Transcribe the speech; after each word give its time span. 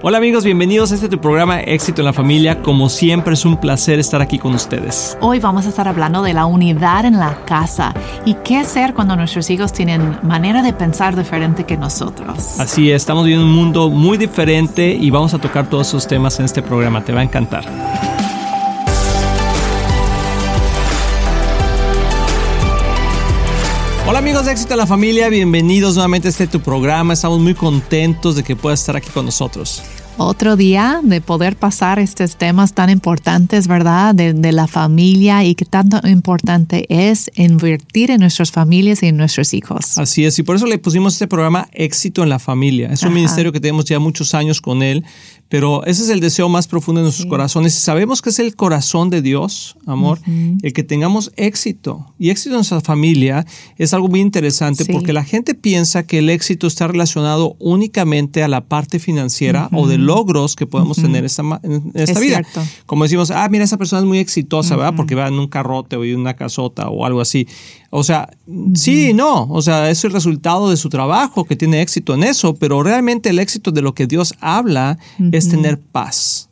Hola 0.00 0.18
amigos, 0.18 0.44
bienvenidos 0.44 0.92
a 0.92 0.94
este 0.94 1.08
tu 1.08 1.20
programa 1.20 1.60
Éxito 1.60 2.02
en 2.02 2.04
la 2.04 2.12
Familia. 2.12 2.62
Como 2.62 2.88
siempre 2.88 3.34
es 3.34 3.44
un 3.44 3.56
placer 3.56 3.98
estar 3.98 4.22
aquí 4.22 4.38
con 4.38 4.54
ustedes. 4.54 5.18
Hoy 5.20 5.40
vamos 5.40 5.66
a 5.66 5.70
estar 5.70 5.88
hablando 5.88 6.22
de 6.22 6.34
la 6.34 6.46
unidad 6.46 7.04
en 7.04 7.18
la 7.18 7.44
casa 7.44 7.92
y 8.24 8.34
qué 8.34 8.58
hacer 8.58 8.94
cuando 8.94 9.16
nuestros 9.16 9.50
hijos 9.50 9.72
tienen 9.72 10.16
manera 10.22 10.62
de 10.62 10.72
pensar 10.72 11.16
diferente 11.16 11.64
que 11.64 11.76
nosotros. 11.76 12.60
Así 12.60 12.92
es, 12.92 13.02
estamos 13.02 13.24
viviendo 13.24 13.44
un 13.44 13.52
mundo 13.52 13.90
muy 13.90 14.16
diferente 14.16 14.88
y 14.94 15.10
vamos 15.10 15.34
a 15.34 15.38
tocar 15.38 15.68
todos 15.68 15.88
esos 15.88 16.06
temas 16.06 16.38
en 16.38 16.44
este 16.44 16.62
programa. 16.62 17.02
Te 17.02 17.12
va 17.12 17.18
a 17.18 17.24
encantar. 17.24 17.64
Amigos 24.28 24.44
de 24.44 24.52
Éxito 24.52 24.74
en 24.74 24.78
la 24.80 24.86
Familia, 24.86 25.30
bienvenidos 25.30 25.94
nuevamente 25.94 26.28
a 26.28 26.30
este 26.30 26.46
tu 26.46 26.60
programa. 26.60 27.14
Estamos 27.14 27.40
muy 27.40 27.54
contentos 27.54 28.36
de 28.36 28.42
que 28.42 28.56
puedas 28.56 28.80
estar 28.80 28.94
aquí 28.94 29.08
con 29.08 29.24
nosotros 29.24 29.82
otro 30.18 30.56
día 30.56 31.00
de 31.02 31.20
poder 31.20 31.56
pasar 31.56 31.98
estos 31.98 32.36
temas 32.36 32.74
tan 32.74 32.90
importantes, 32.90 33.68
¿verdad? 33.68 34.14
De, 34.14 34.52
la 34.52 34.66
familia 34.66 35.44
y 35.44 35.54
qué 35.54 35.64
tanto 35.64 36.00
importante 36.08 36.86
es 36.88 37.30
invertir 37.36 38.10
en 38.10 38.20
nuestras 38.20 38.50
familias 38.50 39.02
y 39.02 39.06
en 39.06 39.16
nuestros 39.16 39.54
hijos. 39.54 39.96
Así 39.98 40.24
es, 40.24 40.38
y 40.38 40.42
por 40.42 40.56
eso 40.56 40.66
le 40.66 40.78
pusimos 40.78 41.12
este 41.12 41.28
programa 41.28 41.68
Éxito 41.72 42.22
en 42.22 42.30
la 42.30 42.38
Familia. 42.38 42.88
Es 42.90 43.02
un 43.02 43.12
ministerio 43.12 43.52
que 43.52 43.60
tenemos 43.60 43.84
ya 43.84 43.98
muchos 43.98 44.34
años 44.34 44.60
con 44.60 44.82
él, 44.82 45.04
pero 45.48 45.84
ese 45.86 46.02
es 46.02 46.10
el 46.10 46.20
deseo 46.20 46.48
más 46.48 46.66
profundo 46.66 47.00
de 47.00 47.04
nuestros 47.04 47.26
corazones. 47.26 47.76
Y 47.76 47.80
sabemos 47.80 48.20
que 48.20 48.30
es 48.30 48.38
el 48.38 48.54
corazón 48.54 49.08
de 49.08 49.22
Dios, 49.22 49.76
amor, 49.86 50.18
el 50.62 50.72
que 50.72 50.82
tengamos 50.82 51.32
éxito. 51.36 52.12
Y 52.18 52.30
éxito 52.30 52.50
en 52.50 52.58
nuestra 52.58 52.80
familia 52.80 53.46
es 53.76 53.94
algo 53.94 54.08
muy 54.08 54.20
interesante 54.20 54.84
porque 54.84 55.12
la 55.12 55.24
gente 55.24 55.54
piensa 55.54 56.02
que 56.02 56.18
el 56.18 56.28
éxito 56.28 56.66
está 56.66 56.86
relacionado 56.86 57.56
únicamente 57.58 58.42
a 58.42 58.48
la 58.48 58.64
parte 58.66 58.98
financiera 58.98 59.70
o 59.72 59.86
del 59.86 60.04
logros 60.04 60.54
que 60.54 60.66
podemos 60.66 60.98
tener 60.98 61.24
esta, 61.24 61.42
en 61.62 61.92
esta 61.94 62.20
vida. 62.20 62.42
Como 62.86 63.04
decimos, 63.04 63.30
ah, 63.30 63.48
mira, 63.48 63.64
esa 63.64 63.78
persona 63.78 64.00
es 64.00 64.06
muy 64.06 64.18
exitosa, 64.18 64.76
¿verdad? 64.76 64.94
Porque 64.96 65.14
va 65.14 65.28
en 65.28 65.34
un 65.34 65.48
carrote 65.48 65.96
o 65.96 66.04
en 66.04 66.20
una 66.20 66.34
casota 66.34 66.88
o 66.88 67.06
algo 67.06 67.20
así. 67.20 67.46
O 67.90 68.04
sea, 68.04 68.28
sí 68.74 69.10
y 69.10 69.14
no. 69.14 69.44
O 69.50 69.62
sea, 69.62 69.90
es 69.90 70.04
el 70.04 70.12
resultado 70.12 70.68
de 70.70 70.76
su 70.76 70.88
trabajo 70.88 71.44
que 71.44 71.56
tiene 71.56 71.80
éxito 71.80 72.14
en 72.14 72.22
eso, 72.22 72.54
pero 72.54 72.82
realmente 72.82 73.30
el 73.30 73.38
éxito 73.38 73.70
de 73.70 73.82
lo 73.82 73.94
que 73.94 74.06
Dios 74.06 74.34
habla 74.40 74.98
es 75.32 75.48
tener 75.48 75.80
paz. 75.80 76.48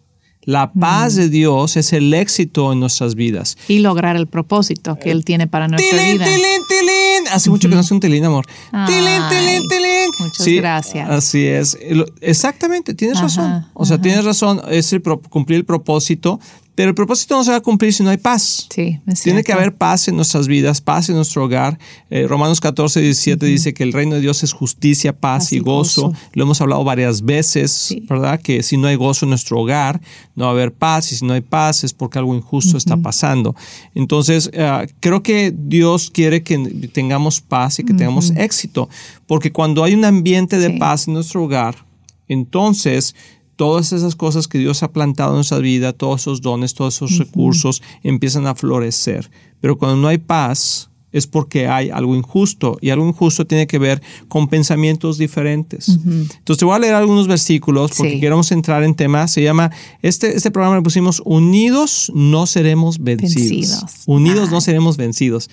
La 0.47 0.73
paz 0.73 1.17
de 1.17 1.29
Dios 1.29 1.77
es 1.77 1.92
el 1.92 2.14
éxito 2.14 2.73
en 2.73 2.79
nuestras 2.79 3.17
vidas. 3.17 3.59
Y 3.67 3.81
lograr 3.81 4.14
el 4.14 4.29
propósito 4.29 4.97
que 4.97 5.11
Él 5.11 5.25
tiene 5.25 5.48
para 5.48 5.67
nuestra 5.67 6.05
vida. 6.05 6.25
Tilín, 6.25 6.61
tilín. 6.69 7.29
Hace 7.33 7.51
mucho 7.51 7.69
que 7.69 7.75
no 7.75 7.81
hace 7.81 7.92
un 7.92 7.98
tilín, 7.98 8.25
amor. 8.25 8.47
tilín, 8.87 9.23
tilín, 9.29 9.69
tilín. 9.69 10.11
Muchas 10.20 10.47
gracias. 10.47 11.11
Así 11.11 11.45
es. 11.45 11.77
Exactamente, 12.20 12.95
tienes 12.95 13.20
razón. 13.20 13.67
O 13.75 13.84
sea, 13.84 14.01
tienes 14.01 14.25
razón. 14.25 14.62
Es 14.70 14.92
el 14.92 15.03
cumplir 15.03 15.59
el 15.59 15.64
propósito 15.64 16.39
pero 16.77 16.91
el 16.91 16.95
propósito 16.95 17.35
no 17.35 17.43
se 17.43 17.51
va 17.51 17.57
a 17.57 17.63
cumplir 17.63 17.93
si 17.95 18.03
no 18.03 18.11
hay 18.11 18.19
paz. 18.19 18.69
Sí, 18.69 19.01
Tiene 19.25 19.43
que 19.43 19.55
haber 19.55 19.75
paz 19.75 20.09
en 20.09 20.17
nuestras 20.17 20.47
vidas, 20.47 20.83
paz 20.83 21.09
en 21.09 21.17
nuestro 21.17 21.43
hogar. 21.43 21.79
Eh, 22.11 22.27
Romanos 22.29 22.61
14, 22.61 23.01
17 23.01 23.47
dice 23.47 23.73
que 23.73 23.83
el 23.83 23.95
reino 23.95 24.17
de 24.17 24.21
Dios 24.21 24.43
es 24.43 24.53
justicia, 24.53 25.19
paz, 25.19 25.55
y 25.55 25.59
gozo. 25.59 26.13
Lo 26.35 26.45
hemos 26.45 26.61
hablado 26.61 26.85
varias 26.85 27.25
veces, 27.25 27.97
¿verdad? 28.03 28.39
Que 28.43 28.63
si 28.63 28.77
no 28.77 28.89
hay 28.89 28.97
gozo 28.97 29.25
en 29.25 29.31
nuestro 29.31 29.59
hogar, 29.59 30.03
no 30.35 30.45
va 30.45 30.51
a 30.51 30.53
haber 30.53 30.71
paz. 30.71 31.13
Y 31.13 31.17
si 31.17 31.25
no 31.25 31.33
hay 31.33 31.41
paz 31.41 31.83
es 31.83 31.95
porque 31.95 32.19
algo 32.19 32.35
injusto 32.35 32.77
está 32.77 32.99
pasando. 32.99 33.57
Entonces, 33.95 34.51
eh, 34.53 34.87
creo 35.01 35.23
que 35.23 35.55
Dios 35.57 36.11
quiere 36.11 36.43
que 36.43 36.59
tengamos 36.93 37.41
paz 37.41 37.79
y 37.79 37.85
que 37.85 37.95
tengamos 37.95 38.33
éxito. 38.37 38.91
Porque 39.27 39.51
cuando 39.51 39.83
hay 39.83 39.95
un 39.95 40.05
ambiente 40.05 40.59
de 40.59 40.71
paz 40.79 41.09
en 41.09 41.15
nuestro 41.15 41.43
hogar, 41.43 41.87
entonces 42.29 43.15
todas 43.57 43.93
esas 43.93 44.15
cosas 44.15 44.49
que 44.49 44.59
Dios 44.59 44.83
ha 44.83 44.93
plantado 44.93 45.31
en 45.31 45.37
nuestra 45.37 45.59
vida, 45.59 45.93
todos 45.93 46.23
esos 46.23 46.43
dones, 46.43 46.75
todos 46.75 46.97
esos 46.97 47.19
recursos 47.19 47.83
empiezan 48.03 48.47
a 48.47 48.55
florecer. 48.55 49.31
Pero 49.61 49.79
cuando 49.79 49.97
no 49.97 50.09
hay 50.09 50.19
paz, 50.19 50.91
es 51.17 51.27
porque 51.27 51.67
hay 51.67 51.89
algo 51.89 52.14
injusto 52.14 52.77
y 52.83 52.91
algo 52.91 53.08
injusto 53.08 53.47
tiene 53.47 53.67
que 53.67 53.79
ver 53.79 54.03
con 54.29 54.48
pensamientos 54.48 55.17
diferentes. 55.17 55.89
Entonces 55.89 56.58
te 56.58 56.64
voy 56.67 56.75
a 56.75 56.79
leer 56.79 56.95
algunos 56.95 57.27
versículos 57.27 57.92
porque 57.97 58.20
queremos 58.20 58.53
entrar 58.53 58.83
en 58.83 58.95
temas. 58.95 59.33
Se 59.33 59.42
llama, 59.42 59.70
este, 60.03 60.36
este 60.36 60.51
programa 60.51 60.77
le 60.77 60.83
pusimos 60.83 61.23
Unidos 61.25 62.13
no 62.14 62.47
seremos 62.47 62.98
vencidos. 62.98 63.85
Unidos 64.07 64.51
no 64.51 64.61
seremos 64.61 64.98
vencidos. 64.98 65.48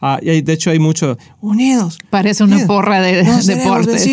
Ah, 0.00 0.18
y 0.22 0.42
de 0.42 0.52
hecho 0.52 0.70
hay 0.70 0.78
mucho, 0.78 1.18
unidos. 1.40 1.98
Parece 2.10 2.44
una 2.44 2.66
porra 2.66 3.00
de 3.00 3.22
deportes. 3.22 4.06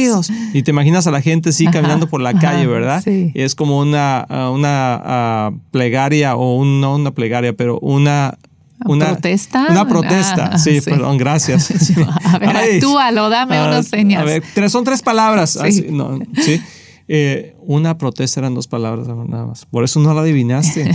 Y 0.53 0.63
te 0.63 0.71
imaginas 0.71 1.05
a 1.07 1.11
la 1.11 1.21
gente 1.21 1.49
así 1.49 1.65
caminando 1.67 2.07
por 2.07 2.21
la 2.21 2.33
calle, 2.33 2.65
¿verdad? 2.65 3.01
Sí. 3.03 3.31
Es 3.35 3.55
como 3.55 3.79
una, 3.79 4.21
ah, 4.21 4.49
una 4.49 5.01
ah, 5.03 5.51
plegaria 5.71 6.35
o 6.35 6.63
no 6.65 6.95
una 6.95 7.11
plegaria, 7.11 7.53
pero 7.53 7.79
una... 7.79 8.37
Una 8.85 9.13
protesta. 9.13 9.67
Una 9.69 9.87
protesta, 9.87 10.57
sí, 10.57 10.81
perdón, 10.81 11.17
gracias. 11.17 11.71
a 12.25 12.37
ver, 12.37 12.57
actúalo, 12.57 13.29
dame 13.29 13.61
unas 13.61 13.87
señas. 13.87 14.21
A 14.21 14.25
ver, 14.25 14.43
son 14.69 14.83
tres 14.83 15.01
palabras. 15.01 15.57
sí. 15.63 16.61
Eh, 17.07 17.55
una 17.59 17.97
protesta 17.97 18.39
eran 18.39 18.55
dos 18.55 18.67
palabras 18.67 19.07
nada 19.07 19.45
más. 19.45 19.65
Por 19.65 19.83
eso 19.83 19.99
no 19.99 20.13
la 20.13 20.21
adivinaste. 20.21 20.91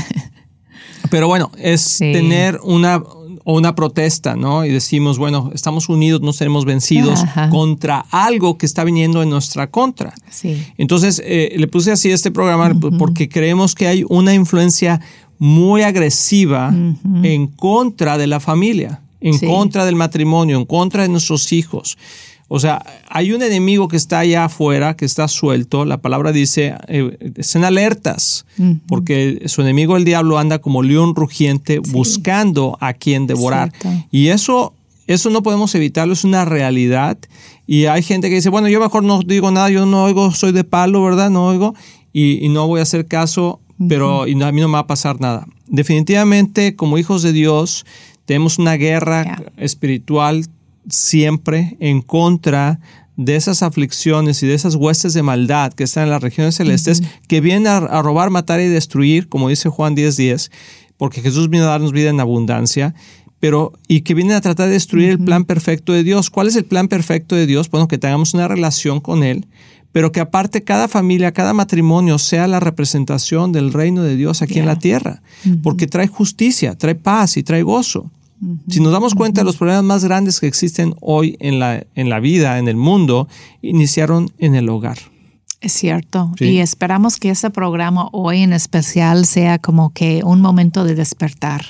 Pero 1.10 1.28
bueno, 1.28 1.50
es 1.58 1.98
tener 1.98 2.60
una, 2.62 3.02
o 3.50 3.56
una 3.56 3.74
protesta, 3.74 4.36
¿no? 4.36 4.64
Y 4.64 4.68
decimos, 4.68 5.18
bueno, 5.18 5.50
estamos 5.52 5.88
unidos, 5.88 6.20
no 6.20 6.32
seremos 6.32 6.64
vencidos 6.64 7.20
contra 7.50 8.06
algo 8.10 8.56
que 8.56 8.64
está 8.64 8.84
viniendo 8.84 9.24
en 9.24 9.30
nuestra 9.30 9.68
contra. 9.68 10.14
Sí. 10.30 10.62
Entonces, 10.78 11.20
eh, 11.24 11.56
le 11.56 11.66
puse 11.66 11.90
así 11.90 12.12
este 12.12 12.30
programa 12.30 12.72
porque 12.96 13.28
creemos 13.28 13.74
que 13.74 13.88
hay 13.88 14.04
una 14.08 14.34
influencia 14.34 15.00
muy 15.38 15.82
agresiva 15.82 16.72
en 17.24 17.48
contra 17.48 18.18
de 18.18 18.28
la 18.28 18.38
familia, 18.38 19.00
en 19.20 19.36
contra 19.38 19.84
del 19.84 19.96
matrimonio, 19.96 20.56
en 20.56 20.64
contra 20.64 21.02
de 21.02 21.08
nuestros 21.08 21.52
hijos. 21.52 21.98
O 22.52 22.58
sea, 22.58 22.84
hay 23.08 23.32
un 23.32 23.42
enemigo 23.42 23.86
que 23.86 23.96
está 23.96 24.18
allá 24.18 24.46
afuera, 24.46 24.96
que 24.96 25.04
está 25.04 25.28
suelto. 25.28 25.84
La 25.84 25.98
palabra 25.98 26.32
dice, 26.32 26.74
eh, 26.88 27.32
estén 27.36 27.62
alertas, 27.62 28.44
porque 28.88 29.42
su 29.46 29.60
enemigo 29.62 29.96
el 29.96 30.04
diablo 30.04 30.36
anda 30.36 30.58
como 30.58 30.82
león 30.82 31.14
rugiente 31.14 31.78
buscando 31.78 32.76
a 32.80 32.92
quien 32.92 33.28
devorar. 33.28 33.72
Y 34.10 34.28
eso, 34.28 34.74
eso 35.06 35.30
no 35.30 35.44
podemos 35.44 35.72
evitarlo, 35.76 36.12
es 36.12 36.24
una 36.24 36.44
realidad. 36.44 37.18
Y 37.68 37.84
hay 37.84 38.02
gente 38.02 38.28
que 38.28 38.34
dice, 38.34 38.50
bueno, 38.50 38.68
yo 38.68 38.80
mejor 38.80 39.04
no 39.04 39.20
digo 39.24 39.52
nada, 39.52 39.70
yo 39.70 39.86
no 39.86 40.02
oigo, 40.02 40.32
soy 40.32 40.50
de 40.50 40.64
palo, 40.64 41.04
¿verdad? 41.04 41.30
No 41.30 41.46
oigo 41.46 41.76
y, 42.12 42.48
no 42.48 42.66
voy 42.66 42.80
a 42.80 42.82
hacer 42.82 43.06
caso, 43.06 43.60
pero 43.88 44.26
y 44.26 44.32
a 44.42 44.50
mí 44.50 44.60
no 44.60 44.66
me 44.66 44.74
va 44.74 44.80
a 44.80 44.86
pasar 44.88 45.20
nada. 45.20 45.46
Definitivamente, 45.68 46.74
como 46.74 46.98
hijos 46.98 47.22
de 47.22 47.32
Dios, 47.32 47.86
tenemos 48.24 48.58
una 48.58 48.74
guerra 48.74 49.40
espiritual 49.56 50.46
siempre 50.88 51.76
en 51.80 52.02
contra 52.02 52.80
de 53.16 53.36
esas 53.36 53.62
aflicciones 53.62 54.42
y 54.42 54.46
de 54.46 54.54
esas 54.54 54.76
huestes 54.76 55.12
de 55.12 55.22
maldad 55.22 55.74
que 55.74 55.84
están 55.84 56.04
en 56.04 56.10
las 56.10 56.22
regiones 56.22 56.54
celestes, 56.54 57.02
que 57.28 57.42
vienen 57.42 57.66
a, 57.66 58.02
robar, 58.02 58.30
matar 58.30 58.60
y 58.60 58.68
destruir, 58.68 59.28
como 59.28 59.50
dice 59.50 59.68
Juan 59.68 59.94
10:10, 59.94 60.50
porque 60.96 61.20
Jesús 61.20 61.50
vino 61.50 61.64
a 61.64 61.68
darnos 61.68 61.92
vida 61.92 62.08
en 62.08 62.20
abundancia, 62.20 62.94
pero 63.38 63.72
y 63.88 64.02
que 64.02 64.14
vienen 64.14 64.36
a 64.36 64.41
tratar 64.41 64.68
de 64.68 64.72
destruir 64.72 65.10
el 65.10 65.18
plan 65.18 65.44
perfecto 65.44 65.92
de 65.92 66.02
Dios. 66.02 66.30
¿Cuál 66.30 66.48
es 66.48 66.56
el 66.56 66.64
plan 66.64 66.88
perfecto 66.88 67.36
de 67.36 67.47
Dios? 67.47 67.70
Bueno, 67.70 67.88
que 67.88 67.98
tengamos 67.98 68.32
una 68.32 68.48
relación 68.48 69.00
con 69.00 69.22
Él, 69.22 69.47
pero 69.92 70.12
que 70.12 70.20
aparte 70.20 70.62
cada 70.62 70.88
familia, 70.88 71.32
cada 71.32 71.52
matrimonio 71.52 72.18
sea 72.18 72.47
la 72.47 72.60
representación 72.60 73.52
del 73.52 73.72
reino 73.72 74.02
de 74.02 74.16
Dios 74.16 74.41
aquí 74.41 74.58
en 74.58 74.66
la 74.66 74.78
tierra, 74.78 75.22
porque 75.62 75.86
trae 75.86 76.06
justicia, 76.06 76.76
trae 76.76 76.94
paz 76.94 77.36
y 77.36 77.42
trae 77.42 77.62
gozo. 77.62 78.10
Si 78.68 78.80
nos 78.80 78.92
damos 78.92 79.14
cuenta, 79.14 79.44
los 79.44 79.56
problemas 79.56 79.84
más 79.84 80.04
grandes 80.04 80.40
que 80.40 80.46
existen 80.46 80.94
hoy 81.00 81.36
en 81.40 81.58
la, 81.58 81.84
en 81.94 82.08
la 82.08 82.20
vida, 82.20 82.58
en 82.58 82.68
el 82.68 82.76
mundo, 82.76 83.28
iniciaron 83.60 84.30
en 84.38 84.54
el 84.54 84.68
hogar. 84.68 84.98
Es 85.62 85.75
cierto. 85.75 86.32
Y 86.41 86.60
esperamos 86.60 87.19
que 87.19 87.28
ese 87.28 87.50
programa 87.50 88.09
hoy 88.12 88.41
en 88.41 88.54
especial 88.54 89.27
sea 89.27 89.59
como 89.59 89.91
que 89.91 90.22
un 90.24 90.41
momento 90.41 90.84
de 90.84 90.95
despertar. 90.95 91.66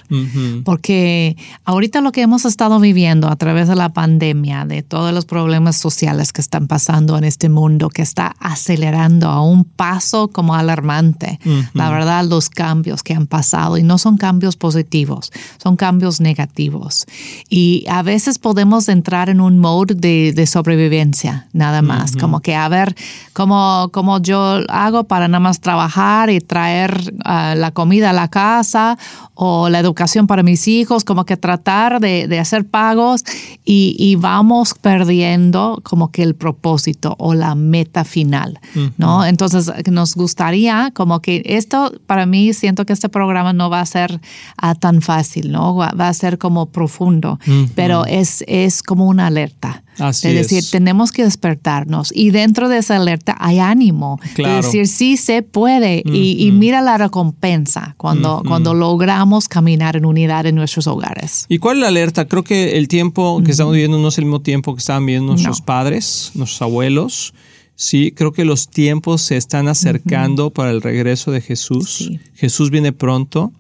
Porque 0.65 1.37
ahorita 1.65 2.01
lo 2.01 2.13
que 2.13 2.23
hemos 2.23 2.45
estado 2.45 2.79
viviendo 2.79 3.29
a 3.29 3.35
través 3.35 3.67
de 3.67 3.75
la 3.75 3.89
pandemia, 3.89 4.65
de 4.65 4.85
todos 4.85 5.13
los 5.13 5.25
problemas 5.25 5.77
sociales 5.77 6.33
que 6.33 6.41
están 6.41 6.69
pasando 6.69 7.19
en 7.19 7.25
este 7.25 7.49
mundo, 7.49 7.89
que 7.89 8.03
está 8.03 8.37
acelerando 8.39 9.29
a 9.29 9.43
un 9.43 9.65
paso 9.65 10.29
como 10.29 10.55
alarmante. 10.55 11.41
La 11.75 11.91
verdad, 11.91 12.25
los 12.25 12.49
cambios 12.49 13.03
que 13.03 13.15
han 13.15 13.27
pasado, 13.27 13.77
y 13.77 13.83
no 13.83 13.99
son 13.99 14.17
cambios 14.17 14.57
positivos, 14.57 15.33
son 15.61 15.75
cambios 15.75 16.21
negativos. 16.21 17.07
Y 17.49 17.85
a 17.89 18.03
veces 18.03 18.39
podemos 18.39 18.89
entrar 18.89 19.31
en 19.31 19.41
un 19.41 19.59
mode 19.59 19.97
de, 19.97 20.47
sobrevivencia, 20.47 21.49
nada 21.53 21.83
más. 21.83 22.15
Como 22.15 22.39
que 22.39 22.55
a 22.55 22.69
ver 22.69 22.95
cómo 23.33 23.80
como, 23.88 24.11
como 24.11 24.21
yo 24.21 24.61
hago 24.69 25.05
para 25.05 25.29
nada 25.29 25.41
más 25.41 25.61
trabajar 25.61 26.31
y 26.31 26.41
traer 26.41 27.15
ah, 27.25 27.55
la 27.56 27.71
comida 27.71 28.11
a 28.11 28.12
la 28.12 28.29
casa 28.29 28.99
o 29.35 29.69
la 29.69 29.79
educación 29.79 30.27
para 30.27 30.43
mis 30.43 30.69
hijos, 30.69 31.05
como 31.05 31.25
que 31.25 31.37
tratar 31.37 32.00
de, 32.00 32.38
hacer 32.38 32.67
pagos 32.67 33.25
y, 33.65 34.17
vamos 34.17 34.75
perdiendo 34.75 35.81
como 35.82 36.11
que 36.11 36.23
el 36.23 36.35
propósito 36.35 37.15
o 37.19 37.35
la 37.35 37.55
meta 37.55 38.05
final, 38.05 38.59
¿no? 38.99 39.25
Entonces 39.25 39.73
nos 39.91 40.15
gustaría 40.15 40.91
como 40.93 41.21
que 41.21 41.43
esto, 41.47 41.93
para 42.06 42.26
mí 42.26 42.53
siento 42.53 42.85
que 42.85 42.93
este 42.93 43.09
programa 43.09 43.53
no 43.53 43.71
va 43.71 43.81
a 43.81 43.87
ser 43.87 44.21
ah, 44.59 44.75
tan 44.75 45.00
fácil, 45.00 45.53
¿no? 45.53 45.75
Va, 45.75 45.88
a 45.88 46.12
ser 46.12 46.37
como 46.37 46.67
profundo, 46.67 47.38
pero 47.75 48.05
es, 48.05 48.44
es 48.47 48.83
como 48.83 49.06
una 49.06 49.29
alerta 49.29 49.85
es 50.08 50.23
decir, 50.23 50.64
tenemos 50.70 51.12
que 51.12 51.25
despertarnos 51.25 52.12
y 52.14 52.31
dentro 52.31 52.69
de 52.69 52.79
esa 52.79 52.97
alerta 52.97 53.37
hay 53.38 53.58
ánimo. 53.58 54.19
Es 54.37 54.64
decir, 54.64 54.88
sí 54.88 55.17
se 55.17 55.43
puede 55.43 56.02
y, 56.05 56.50
mira 56.52 56.81
la 56.81 56.99
recompensa 56.99 57.94
cuando, 57.97 58.43
cuando 58.47 58.75
logramos 58.75 59.49
caminar 59.49 59.97
en 59.97 60.05
unidad 60.05 60.47
en 60.47 60.55
nuestros 60.55 60.87
hogares. 60.87 61.47
¿Y 61.49 61.58
cuál 61.58 61.76
es 61.76 61.82
la 61.82 61.88
alerta? 61.88 62.26
Creo 62.26 62.44
que 62.44 62.79
el 62.79 62.88
tiempo 62.88 63.43
que 63.44 63.52
estamos 63.52 63.73
viviendo 63.73 63.99
no 63.99 64.08
es 64.08 64.19
el 64.19 64.25
mismo 64.25 64.41
tiempo 64.41 64.75
que 64.75 64.81
estaban 64.81 65.06
viviendo 65.06 65.32
nuestros 65.32 65.61
padres, 65.61 66.32
nuestros 66.35 66.62
abuelos. 66.62 67.35
Sí, 67.75 68.12
creo 68.14 68.32
que 68.32 68.44
los 68.44 68.69
tiempos 68.69 69.23
se 69.23 69.38
están 69.38 69.67
acercando 69.67 70.50
para 70.50 70.70
el 70.70 70.82
regreso 70.82 71.31
de 71.31 71.41
Jesús. 71.41 72.11
Jesús 72.35 72.70
viene 72.70 72.93
pronto 72.93 73.52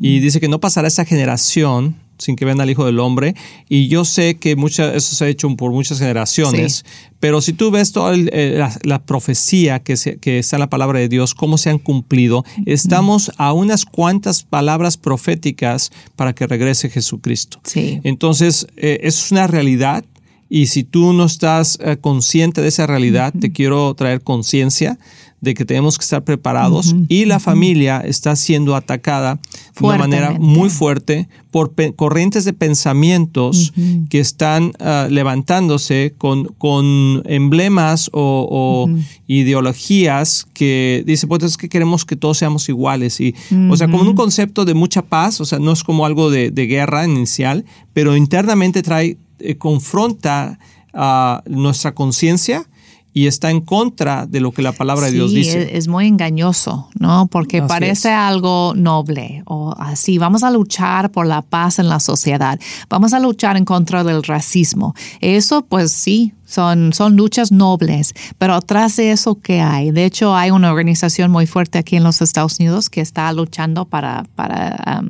y 0.00 0.18
dice 0.18 0.40
que 0.40 0.48
no 0.48 0.58
pasará 0.58 0.88
esa 0.88 1.04
generación 1.04 1.94
sin 2.18 2.36
que 2.36 2.44
vean 2.44 2.60
al 2.60 2.70
Hijo 2.70 2.84
del 2.84 2.98
Hombre. 3.00 3.34
Y 3.68 3.88
yo 3.88 4.04
sé 4.04 4.36
que 4.36 4.56
mucha, 4.56 4.94
eso 4.94 5.14
se 5.14 5.24
ha 5.24 5.28
hecho 5.28 5.48
por 5.56 5.72
muchas 5.72 5.98
generaciones, 5.98 6.84
pero 7.20 7.40
si 7.40 7.52
tú 7.52 7.70
ves 7.70 7.92
toda 7.92 8.16
la, 8.16 9.02
profecía 9.04 9.80
que, 9.80 9.94
que, 10.20 10.38
está 10.38 10.56
en 10.56 10.60
la 10.60 10.70
palabra 10.70 10.98
de 10.98 11.08
Dios, 11.08 11.34
cómo 11.34 11.58
se 11.58 11.70
han 11.70 11.78
cumplido, 11.78 12.44
estamos 12.66 13.32
a 13.38 13.52
unas 13.52 13.84
cuantas 13.84 14.42
palabras 14.42 14.96
proféticas 14.96 15.90
para 16.16 16.34
que 16.34 16.46
regrese 16.46 16.90
Jesucristo. 16.90 17.60
Sí. 17.64 18.00
Entonces, 18.04 18.66
eh, 18.76 19.00
eso 19.02 19.24
es 19.24 19.32
una 19.32 19.46
realidad. 19.46 20.04
Y 20.50 20.68
si 20.68 20.82
tú 20.82 21.12
no 21.12 21.24
estás 21.24 21.78
eh, 21.82 21.98
consciente 22.00 22.62
de 22.62 22.68
esa 22.68 22.86
realidad, 22.86 23.34
te 23.38 23.52
quiero 23.52 23.92
traer 23.94 24.22
conciencia 24.22 24.98
de 25.40 25.54
que 25.54 25.64
tenemos 25.64 25.98
que 25.98 26.02
estar 26.02 26.24
preparados 26.24 26.94
y 27.08 27.24
la 27.24 27.38
familia 27.38 28.00
está 28.00 28.34
siendo 28.34 28.74
atacada 28.74 29.38
de 29.78 29.86
una 29.86 29.98
manera 29.98 30.36
muy 30.38 30.70
fuerte 30.70 31.28
por 31.50 31.72
corrientes 31.96 32.44
de 32.44 32.52
pensamientos 32.52 33.72
que 34.10 34.20
están 34.20 34.72
ah, 34.80 35.08
levantándose 35.10 36.14
con, 36.18 36.44
con 36.58 37.22
emblemas 37.26 38.10
o, 38.12 38.88
ideologías 39.26 40.46
que 40.52 41.02
dice, 41.06 41.26
pues 41.26 41.42
es 41.42 41.56
que 41.56 41.68
queremos 41.68 42.04
que 42.04 42.16
todos 42.16 42.38
seamos 42.38 42.68
iguales. 42.68 43.20
Y, 43.20 43.34
O 43.70 43.76
sea, 43.76 43.88
como 43.88 44.02
un 44.02 44.14
concepto 44.14 44.64
de 44.64 44.74
mucha 44.74 45.02
paz, 45.02 45.40
o 45.40 45.44
sea, 45.44 45.58
no 45.58 45.72
es 45.72 45.84
como 45.84 46.06
algo 46.06 46.30
de, 46.30 46.50
guerra 46.50 47.06
inicial, 47.06 47.64
pero 47.92 48.16
internamente 48.16 48.82
trae, 48.82 49.16
eh, 49.38 49.56
confronta 49.56 50.58
a 50.92 51.42
nuestra 51.46 51.94
conciencia 51.94 52.66
y 53.12 53.26
está 53.26 53.50
en 53.50 53.60
contra 53.60 54.26
de 54.26 54.40
lo 54.40 54.52
que 54.52 54.62
la 54.62 54.72
palabra 54.72 55.06
de 55.06 55.12
Dios 55.12 55.32
dice. 55.32 55.76
Es, 55.76 55.88
muy 55.88 56.06
engañoso, 56.06 56.88
¿no? 56.98 57.26
Porque 57.26 57.62
parece 57.62 58.10
algo 58.10 58.74
noble 58.76 59.42
o 59.46 59.74
así. 59.78 60.18
Vamos 60.18 60.42
a 60.42 60.50
luchar 60.50 61.10
por 61.10 61.26
la 61.26 61.42
paz 61.42 61.78
en 61.78 61.88
la 61.88 62.00
sociedad. 62.00 62.60
Vamos 62.88 63.14
a 63.14 63.20
luchar 63.20 63.56
en 63.56 63.64
contra 63.64 64.04
del 64.04 64.22
racismo. 64.22 64.94
Eso, 65.20 65.62
pues 65.62 65.90
sí, 65.90 66.34
son, 66.44 66.92
son 66.92 67.16
luchas 67.16 67.50
nobles, 67.50 68.14
pero 68.38 68.54
atrás 68.54 68.96
de 68.96 69.12
eso, 69.12 69.40
¿qué 69.40 69.60
hay? 69.60 69.90
De 69.90 70.04
hecho, 70.04 70.34
hay 70.34 70.50
una 70.50 70.70
organización 70.70 71.30
muy 71.30 71.46
fuerte 71.46 71.78
aquí 71.78 71.96
en 71.96 72.04
los 72.04 72.22
Estados 72.22 72.58
Unidos 72.60 72.88
que 72.88 73.00
está 73.00 73.32
luchando 73.32 73.84
para, 73.84 74.24
para 74.34 75.00
um, 75.00 75.08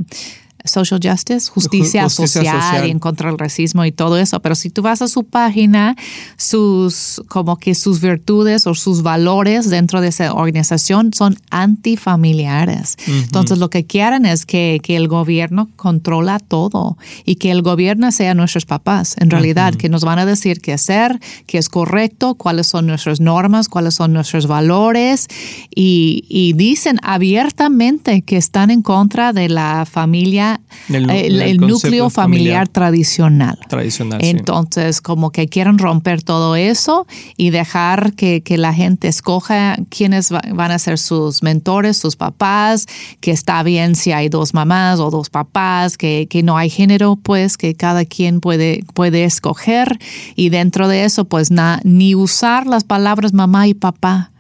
social 0.69 1.01
justice, 1.03 1.51
justicia, 1.51 2.09
social, 2.09 2.87
y 2.87 2.91
en 2.91 2.99
contra 2.99 3.31
del 3.31 3.39
racismo 3.39 3.85
y 3.85 3.93
todo 3.93 4.19
eso. 4.19 4.41
Pero 4.41 4.55
si 4.55 4.71
tú 4.71 4.83
vas 4.83 5.03
a 5.03 5.09
su 5.09 5.25
página, 5.25 5.97
sus 6.37 7.23
como 7.29 7.57
que 7.57 7.75
sus 7.75 8.01
virtudes 8.01 8.67
o 8.67 8.75
sus 8.75 9.03
valores 9.03 9.69
dentro 9.71 10.01
de 10.01 10.09
esa 10.09 10.33
organización 10.33 11.13
son 11.13 11.37
antifamiliares. 11.51 12.97
Entonces 13.07 13.59
lo 13.59 13.71
que 13.71 13.85
quieren 13.85 14.27
es 14.27 14.47
que, 14.47 14.81
que, 14.83 14.97
el 14.97 15.09
gobierno 15.09 15.69
controla 15.77 16.39
todo 16.39 16.99
y 17.25 17.37
que 17.37 17.51
el 17.51 17.63
gobierno 17.63 18.11
sea 18.11 18.35
nuestros 18.35 18.67
papás, 18.67 19.15
en 19.19 19.31
realidad, 19.31 19.75
que 19.75 19.89
nos 19.89 20.05
van 20.05 20.19
a 20.19 20.27
decir 20.27 20.61
qué 20.61 20.73
hacer, 20.73 21.21
qué 21.47 21.59
es 21.59 21.69
correcto, 21.69 22.35
cuáles 22.35 22.67
son 22.67 22.87
nuestras 22.87 23.21
normas, 23.21 23.69
cuáles 23.69 23.95
son 23.95 24.13
nuestros 24.13 24.47
valores. 24.47 25.29
Y, 25.75 26.25
y 26.29 26.53
dicen 26.55 26.99
abiertamente 27.03 28.23
que 28.23 28.37
están 28.37 28.71
en 28.71 28.83
contra 28.83 29.33
de 29.33 29.49
la 29.49 29.87
familia 29.91 30.58
el, 30.89 31.59
núcleo 31.59 32.11
familiar, 32.11 32.69
tradicional. 32.69 33.59
Tradicional. 33.69 34.21
Entonces, 34.23 35.01
como 35.01 35.31
que 35.31 35.49
quieren 35.49 35.79
romper 35.79 36.23
todo 36.23 36.57
eso 36.57 37.07
y 37.37 37.51
dejar 37.51 38.15
que, 38.15 38.43
la 38.59 38.75
gente 38.75 39.07
escoja 39.07 39.77
quiénes 39.89 40.31
van 40.31 40.71
a 40.73 40.79
ser 40.79 40.99
sus 40.99 41.43
mentores, 41.45 41.97
sus 41.97 42.17
papás, 42.17 42.87
que 43.21 43.31
está 43.31 43.63
bien 43.63 43.95
si 43.95 44.11
hay 44.11 44.29
dos 44.29 44.53
mamás 44.53 44.99
o 44.99 45.11
dos 45.11 45.31
papás, 45.31 45.97
que, 45.97 46.29
no 46.43 46.57
hay 46.57 46.71
género, 46.71 47.17
pues 47.17 47.57
que 47.57 47.75
cada 47.75 48.05
quien 48.05 48.41
puede, 48.41 48.85
puede 48.95 49.25
escoger 49.25 49.99
y 50.35 50.49
dentro 50.49 50.89
de 50.89 51.05
eso, 51.05 51.25
pues 51.27 51.51
ni 51.85 52.15
usar 52.15 52.67
las 52.67 52.85
palabras 52.85 53.33
mamá 53.33 53.69
y 53.69 53.75
papá 53.75 54.33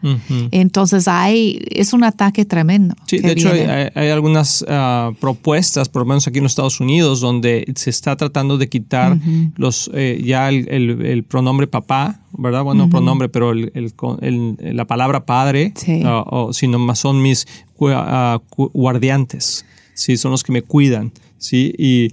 entonces 0.50 1.08
hay, 1.08 1.60
es 1.70 1.92
un 1.92 2.04
ataque 2.04 2.44
tremendo. 2.44 2.94
Sí, 3.06 3.18
de 3.18 3.32
hecho 3.32 3.50
hay, 3.50 4.08
algunas 4.08 4.64
ah, 4.68 5.12
propuestas, 5.20 5.88
por 5.88 6.02
lo 6.02 6.06
menos 6.06 6.26
aquí 6.26 6.38
en 6.38 6.44
los 6.44 6.52
Estados 6.52 6.80
Unidos, 6.80 7.20
donde 7.20 7.70
se 7.76 7.90
está 7.90 8.16
tratando 8.16 8.58
de 8.58 8.68
quitar 8.68 9.18
los 9.56 9.90
eh, 9.94 10.22
ya 10.24 10.48
el, 10.48 11.24
pronombre 11.28 11.66
papá, 11.66 12.20
¿verdad? 12.32 12.62
Bueno, 12.62 12.88
pronombre, 12.88 13.28
pero 13.28 13.52
la 13.54 14.84
palabra 14.86 15.26
padre, 15.26 15.72
ah, 16.04 16.24
o, 16.26 16.52
sino 16.52 16.78
más 16.78 16.98
son 16.98 17.22
mis 17.22 17.46
uh, 17.78 18.38
guardiantes, 18.72 19.64
¿sí? 19.94 20.16
son 20.16 20.30
los 20.30 20.42
que 20.42 20.52
me 20.52 20.62
cuidan. 20.62 21.12
¿Sí? 21.38 21.72
Y, 21.78 22.08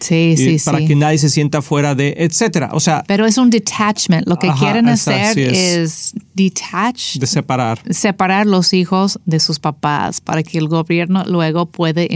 para 0.64 0.80
que 0.80 0.96
nadie 0.96 1.18
se 1.18 1.30
sienta 1.30 1.62
fuera 1.62 1.96
de, 1.96 2.16
etcétera. 2.18 2.70
O 2.74 2.80
sea. 2.80 3.04
Pero 3.08 3.26
es 3.26 3.38
un 3.38 3.50
detachment. 3.50 4.28
Lo 4.28 4.38
que 4.38 4.50
quieren 4.60 4.88
hacer 4.88 5.38
es, 5.38 6.14
detach. 6.34 7.18
De 7.18 7.28
separar. 7.28 7.80
Separar 7.90 8.46
los 8.46 8.74
hijos 8.74 9.20
de 9.26 9.40
sus 9.40 9.60
papás 9.60 10.22
para 10.22 10.44
que 10.44 10.58
el 10.58 10.68
gobierno 10.68 11.24
luego 11.26 11.66
puede 11.66 12.08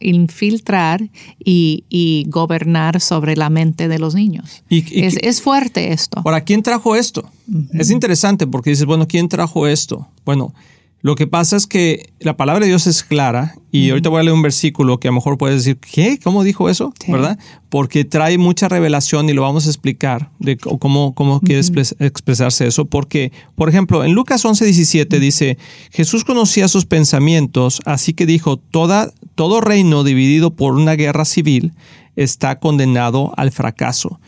infiltrar 0.00 1.10
y, 1.44 1.84
y 1.88 2.26
gobernar 2.28 3.00
sobre 3.00 3.36
la 3.36 3.50
mente 3.50 3.88
de 3.88 3.98
los 3.98 4.14
niños. 4.14 4.62
Y, 4.68 5.04
es, 5.04 5.16
es, 5.20 5.42
fuerte 5.42 5.92
esto. 5.92 6.22
Ahora, 6.24 6.42
¿quién 6.42 6.62
trajo 6.62 6.96
esto? 6.96 7.28
Es 7.72 7.90
interesante 7.90 8.46
porque 8.46 8.70
dices, 8.70 8.86
bueno, 8.86 9.06
¿quién 9.08 9.28
trajo 9.28 9.66
esto? 9.66 10.08
Bueno, 10.24 10.54
lo 11.02 11.16
que 11.16 11.26
pasa 11.26 11.56
es 11.56 11.66
que 11.66 12.12
la 12.20 12.36
palabra 12.36 12.60
de 12.60 12.68
Dios 12.68 12.86
es 12.86 13.02
clara 13.02 13.56
y 13.72 13.90
ahorita 13.90 14.08
voy 14.08 14.20
a 14.20 14.22
leer 14.22 14.34
un 14.34 14.42
versículo 14.42 15.00
que 15.00 15.08
a 15.08 15.10
lo 15.10 15.16
mejor 15.16 15.36
puedes 15.36 15.64
decir, 15.64 15.76
¿qué? 15.78 16.16
¿Cómo 16.22 16.44
dijo 16.44 16.68
eso? 16.68 16.94
¿Verdad? 17.08 17.40
Porque 17.70 18.04
trae 18.04 18.38
mucha 18.38 18.68
revelación 18.68 19.28
y 19.28 19.32
lo 19.32 19.42
vamos 19.42 19.66
a 19.66 19.70
explicar 19.70 20.30
de 20.38 20.56
cómo, 20.56 21.12
cómo 21.16 21.40
quiere 21.40 21.60
expresarse 21.60 22.68
eso. 22.68 22.84
Porque, 22.84 23.32
por 23.56 23.68
ejemplo, 23.68 24.04
en 24.04 24.12
Lucas 24.12 24.44
11, 24.44 24.64
17 24.64 25.18
dice, 25.18 25.58
Jesús 25.90 26.24
conocía 26.24 26.68
sus 26.68 26.86
pensamientos, 26.86 27.80
así 27.84 28.12
que 28.12 28.24
dijo, 28.24 28.56
Toda, 28.56 29.12
todo 29.34 29.60
reino 29.60 30.04
dividido 30.04 30.54
por 30.54 30.74
una 30.74 30.92
guerra 30.92 31.24
civil 31.24 31.72
está 32.14 32.60
condenado 32.60 33.32
al 33.36 33.50
fracaso. 33.50 34.20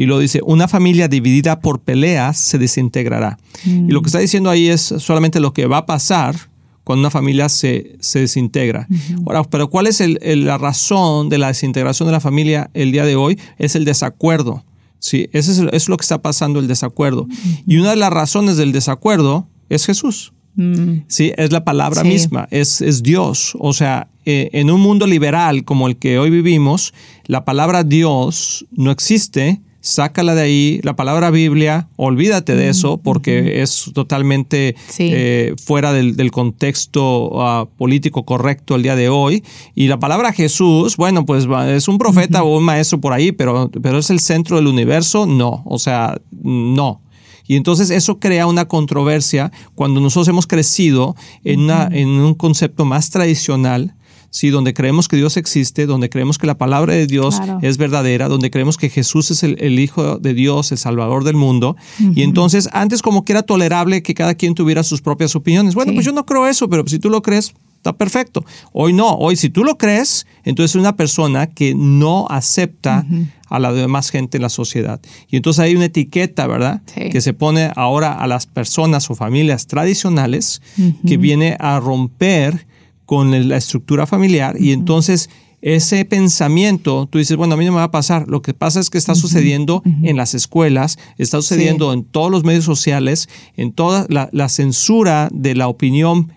Y 0.00 0.06
lo 0.06 0.18
dice, 0.18 0.40
una 0.42 0.66
familia 0.66 1.08
dividida 1.08 1.60
por 1.60 1.80
peleas 1.80 2.38
se 2.38 2.56
desintegrará. 2.56 3.36
Y 3.66 3.90
lo 3.90 4.00
que 4.00 4.06
está 4.06 4.18
diciendo 4.18 4.48
ahí 4.48 4.68
es 4.68 4.80
solamente 4.80 5.40
lo 5.40 5.52
que 5.52 5.66
va 5.66 5.76
a 5.76 5.84
pasar 5.84 6.48
cuando 6.84 7.00
una 7.00 7.10
familia 7.10 7.50
se, 7.50 7.98
se 8.00 8.20
desintegra. 8.20 8.88
Ahora, 9.26 9.44
pero 9.44 9.68
¿cuál 9.68 9.86
es 9.86 10.00
la 10.00 10.56
razón 10.56 11.28
de 11.28 11.36
la 11.36 11.48
desintegración 11.48 12.06
de 12.06 12.12
la 12.12 12.20
familia 12.20 12.70
el 12.72 12.92
día 12.92 13.04
de 13.04 13.14
hoy? 13.14 13.38
Es 13.58 13.76
el 13.76 13.84
desacuerdo. 13.84 14.64
Sí, 15.00 15.28
eso 15.32 15.68
es, 15.70 15.88
lo 15.90 15.98
que 15.98 16.02
está 16.02 16.22
pasando, 16.22 16.60
el 16.60 16.66
desacuerdo. 16.66 17.28
Y 17.66 17.76
una 17.76 17.90
de 17.90 17.96
las 17.96 18.10
razones 18.10 18.56
del 18.56 18.72
desacuerdo 18.72 19.48
es 19.68 19.84
Jesús. 19.84 20.32
Mm. 20.54 21.00
Sí, 21.08 21.34
es 21.36 21.52
la 21.52 21.62
palabra 21.62 22.04
misma, 22.04 22.48
es, 22.50 22.80
es, 22.80 23.02
Dios. 23.02 23.54
O 23.60 23.74
sea, 23.74 24.08
eh, 24.24 24.48
en 24.54 24.70
un 24.70 24.80
mundo 24.80 25.06
liberal 25.06 25.62
como 25.64 25.88
el 25.88 25.98
que 25.98 26.18
hoy 26.18 26.30
vivimos, 26.30 26.94
la 27.26 27.44
palabra 27.44 27.84
Dios 27.84 28.64
no 28.70 28.90
existe 28.90 29.60
sácala 29.80 30.34
de 30.34 30.42
ahí, 30.42 30.80
la 30.82 30.94
palabra 30.94 31.30
Biblia, 31.30 31.88
olvídate 31.96 32.54
de 32.54 32.68
eso 32.68 32.98
porque 32.98 33.62
es 33.62 33.90
totalmente 33.94 34.76
eh, 34.98 35.54
fuera 35.62 35.92
del, 35.92 36.30
contexto 36.30 37.42
ah, 37.42 37.68
político 37.76 38.24
correcto 38.24 38.76
el 38.76 38.82
día 38.82 38.96
de 38.96 39.08
hoy. 39.08 39.42
Y 39.74 39.88
la 39.88 39.98
palabra 39.98 40.32
Jesús, 40.32 40.96
bueno, 40.96 41.24
pues 41.24 41.46
es 41.68 41.88
un 41.88 41.98
profeta 41.98 42.42
o 42.42 42.58
un 42.58 42.64
maestro 42.64 43.00
por 43.00 43.12
ahí, 43.12 43.32
pero, 43.32 43.70
pero 43.82 43.98
es 43.98 44.10
el 44.10 44.20
centro 44.20 44.56
del 44.56 44.66
universo, 44.66 45.26
no, 45.26 45.62
o 45.64 45.78
sea, 45.78 46.20
no. 46.30 47.00
Y 47.46 47.56
entonces 47.56 47.90
eso 47.90 48.20
crea 48.20 48.46
una 48.46 48.68
controversia 48.68 49.50
cuando 49.74 50.00
nosotros 50.00 50.28
hemos 50.28 50.46
crecido 50.46 51.16
en, 51.42 51.60
una, 51.60 51.88
en 51.90 52.08
un 52.08 52.34
concepto 52.34 52.84
más 52.84 53.10
tradicional 53.10 53.94
¿sí? 54.30 54.50
donde 54.50 54.74
creemos 54.74 55.08
que 55.08 55.16
Dios 55.16 55.36
existe, 55.36 55.86
donde 55.86 56.08
creemos 56.08 56.38
que 56.38 56.46
la 56.46 56.56
palabra 56.56 56.94
de 56.94 57.06
Dios 57.06 57.40
es 57.62 57.76
verdadera, 57.76 58.28
donde 58.28 58.50
creemos 58.50 58.76
que 58.76 58.88
Jesús 58.88 59.30
es 59.30 59.42
el, 59.42 59.78
Hijo 59.78 60.18
de 60.18 60.34
Dios, 60.34 60.72
el 60.72 60.78
Salvador 60.78 61.24
del 61.24 61.36
mundo. 61.36 61.76
Y 61.98 62.22
entonces, 62.22 62.68
antes 62.72 63.02
como 63.02 63.24
que 63.24 63.32
era 63.32 63.42
tolerable 63.42 64.02
que 64.02 64.14
cada 64.14 64.34
quien 64.34 64.54
tuviera 64.54 64.82
sus 64.82 65.00
propias 65.00 65.34
opiniones. 65.36 65.74
Bueno, 65.74 65.92
pues 65.92 66.04
yo 66.04 66.12
no 66.12 66.26
creo 66.26 66.46
eso, 66.46 66.68
pero 66.68 66.86
si 66.86 66.98
tú 66.98 67.10
lo 67.10 67.22
crees, 67.22 67.54
está 67.76 67.94
perfecto. 67.94 68.44
Hoy 68.72 68.92
no, 68.92 69.14
hoy 69.14 69.36
si 69.36 69.48
tú 69.48 69.64
lo 69.64 69.78
crees, 69.78 70.26
entonces 70.44 70.72
es 70.76 70.80
una 70.80 70.96
persona 70.96 71.46
que 71.46 71.74
no 71.74 72.26
acepta 72.28 73.06
a 73.48 73.58
la 73.58 73.72
demás 73.72 74.10
gente 74.10 74.36
en 74.36 74.42
la 74.42 74.50
sociedad. 74.50 75.00
Y 75.28 75.36
entonces 75.36 75.60
hay 75.60 75.74
una 75.74 75.86
etiqueta, 75.86 76.46
¿verdad? 76.46 76.82
Que 76.94 77.20
se 77.20 77.32
pone 77.32 77.72
ahora 77.74 78.12
a 78.12 78.26
las 78.26 78.46
personas 78.46 79.10
o 79.10 79.14
familias 79.14 79.66
tradicionales 79.66 80.60
que 81.06 81.16
viene 81.16 81.56
a 81.58 81.80
romper 81.80 82.66
con 83.10 83.48
la 83.48 83.56
estructura 83.56 84.06
familiar 84.06 84.54
y 84.56 84.70
entonces 84.70 85.30
ese 85.62 86.04
pensamiento, 86.04 87.08
tú 87.10 87.18
dices, 87.18 87.36
bueno, 87.36 87.54
a 87.54 87.56
mí 87.56 87.64
no 87.64 87.72
me 87.72 87.78
va 87.78 87.82
a 87.82 87.90
pasar. 87.90 88.28
Lo 88.28 88.40
que 88.40 88.54
pasa 88.54 88.78
es 88.78 88.88
que 88.88 88.98
está 88.98 89.16
sucediendo 89.16 89.82
en 90.04 90.16
las 90.16 90.32
escuelas, 90.34 90.96
está 91.18 91.38
sucediendo 91.38 91.92
en 91.92 92.04
todos 92.04 92.30
los 92.30 92.44
medios 92.44 92.64
sociales, 92.64 93.28
en 93.56 93.72
toda 93.72 94.06
la, 94.08 94.48
censura 94.48 95.28
de 95.32 95.56
la 95.56 95.66
opinión 95.66 96.32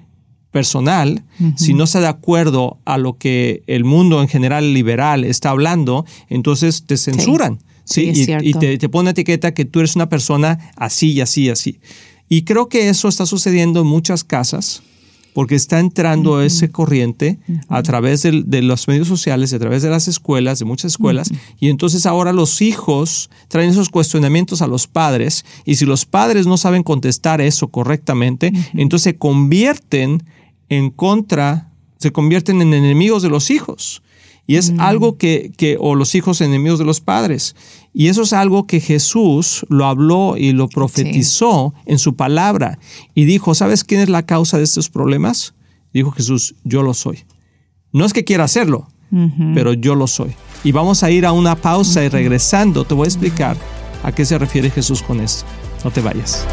personal, 0.49 1.23
si 1.57 1.75
no 1.75 1.83
está 1.83 1.99
de 1.99 2.07
acuerdo 2.07 2.79
a 2.85 2.97
lo 2.97 3.19
que 3.19 3.61
el 3.67 3.83
mundo 3.83 4.19
en 4.23 4.27
general 4.27 4.73
liberal 4.73 5.25
está 5.25 5.51
hablando, 5.51 6.07
entonces 6.27 6.87
te 6.87 6.97
censuran. 6.97 7.59
Sí, 7.83 8.11
y, 8.15 8.53
te, 8.55 8.79
te 8.79 8.89
pone 8.89 9.11
etiqueta 9.11 9.53
que 9.53 9.65
tú 9.65 9.81
eres 9.81 9.95
una 9.95 10.09
persona 10.09 10.71
así 10.75 11.11
y 11.11 11.21
así 11.21 11.43
y 11.43 11.49
así. 11.49 11.79
Y 12.29 12.45
creo 12.45 12.67
que 12.67 12.89
eso 12.89 13.09
está 13.09 13.27
sucediendo 13.27 13.81
en 13.81 13.85
muchas 13.85 14.23
casas 14.23 14.81
porque 15.33 15.55
está 15.55 15.79
entrando 15.79 16.41
ese 16.41 16.71
corriente 16.71 17.39
a 17.67 17.81
través 17.83 18.23
de, 18.23 18.61
los 18.61 18.87
medios 18.87 19.07
sociales, 19.07 19.53
a 19.53 19.59
través 19.59 19.81
de 19.81 19.89
las 19.89 20.07
escuelas, 20.07 20.59
de 20.59 20.65
muchas 20.65 20.93
escuelas, 20.93 21.31
y 21.59 21.69
entonces 21.69 22.05
ahora 22.05 22.33
los 22.33 22.61
hijos 22.61 23.29
traen 23.47 23.71
esos 23.71 23.89
cuestionamientos 23.89 24.61
a 24.61 24.67
los 24.67 24.87
padres, 24.87 25.45
y 25.65 25.75
si 25.75 25.85
los 25.85 26.05
padres 26.05 26.47
no 26.47 26.57
saben 26.57 26.83
contestar 26.83 27.41
eso 27.41 27.67
correctamente, 27.67 28.51
entonces 28.73 29.03
se 29.03 29.17
convierten 29.17 30.23
en 30.69 30.89
contra, 30.89 31.71
se 31.97 32.11
convierten 32.11 32.61
en 32.61 32.73
enemigos 32.73 33.23
de 33.23 33.29
los 33.29 33.49
hijos. 33.49 34.01
Y 34.45 34.57
es 34.57 34.73
algo 34.77 35.17
que, 35.17 35.53
que, 35.55 35.77
o 35.79 35.95
los 35.95 36.15
hijos 36.15 36.41
enemigos 36.41 36.77
de 36.77 36.85
los 36.85 36.99
padres. 36.99 37.55
Y 37.93 38.07
eso 38.07 38.23
es 38.23 38.33
algo 38.33 38.67
que 38.67 38.81
Jesús 38.81 39.65
lo 39.69 39.85
habló 39.85 40.35
y 40.37 40.51
lo 40.51 40.67
profetizó 40.67 41.73
en 41.85 41.97
su 41.97 42.15
palabra. 42.15 42.77
Y 43.15 43.23
dijo, 43.23 43.55
¿sabes 43.55 43.83
quién 43.83 44.01
es 44.01 44.09
la 44.09 44.25
causa 44.25 44.57
de 44.57 44.63
estos 44.63 44.89
problemas? 44.89 45.53
Dijo 45.93 46.11
Jesús, 46.11 46.55
yo 46.63 46.83
lo 46.83 46.93
soy. 46.93 47.19
No 47.93 48.03
es 48.03 48.11
que 48.11 48.25
quiera 48.25 48.43
hacerlo, 48.43 48.87
pero 49.53 49.73
yo 49.73 49.95
lo 49.95 50.07
soy. 50.07 50.33
Y 50.63 50.71
vamos 50.71 51.03
a 51.03 51.11
ir 51.11 51.25
a 51.25 51.31
una 51.31 51.55
pausa 51.55 52.03
y 52.03 52.09
regresando 52.09 52.83
te 52.83 52.95
voy 52.95 53.05
a 53.05 53.09
explicar 53.09 53.55
a 54.01 54.11
qué 54.11 54.25
se 54.25 54.37
refiere 54.37 54.69
Jesús 54.71 55.03
con 55.03 55.21
esto. 55.21 55.45
No 55.83 55.91
te 55.91 56.01
vayas. 56.01 56.45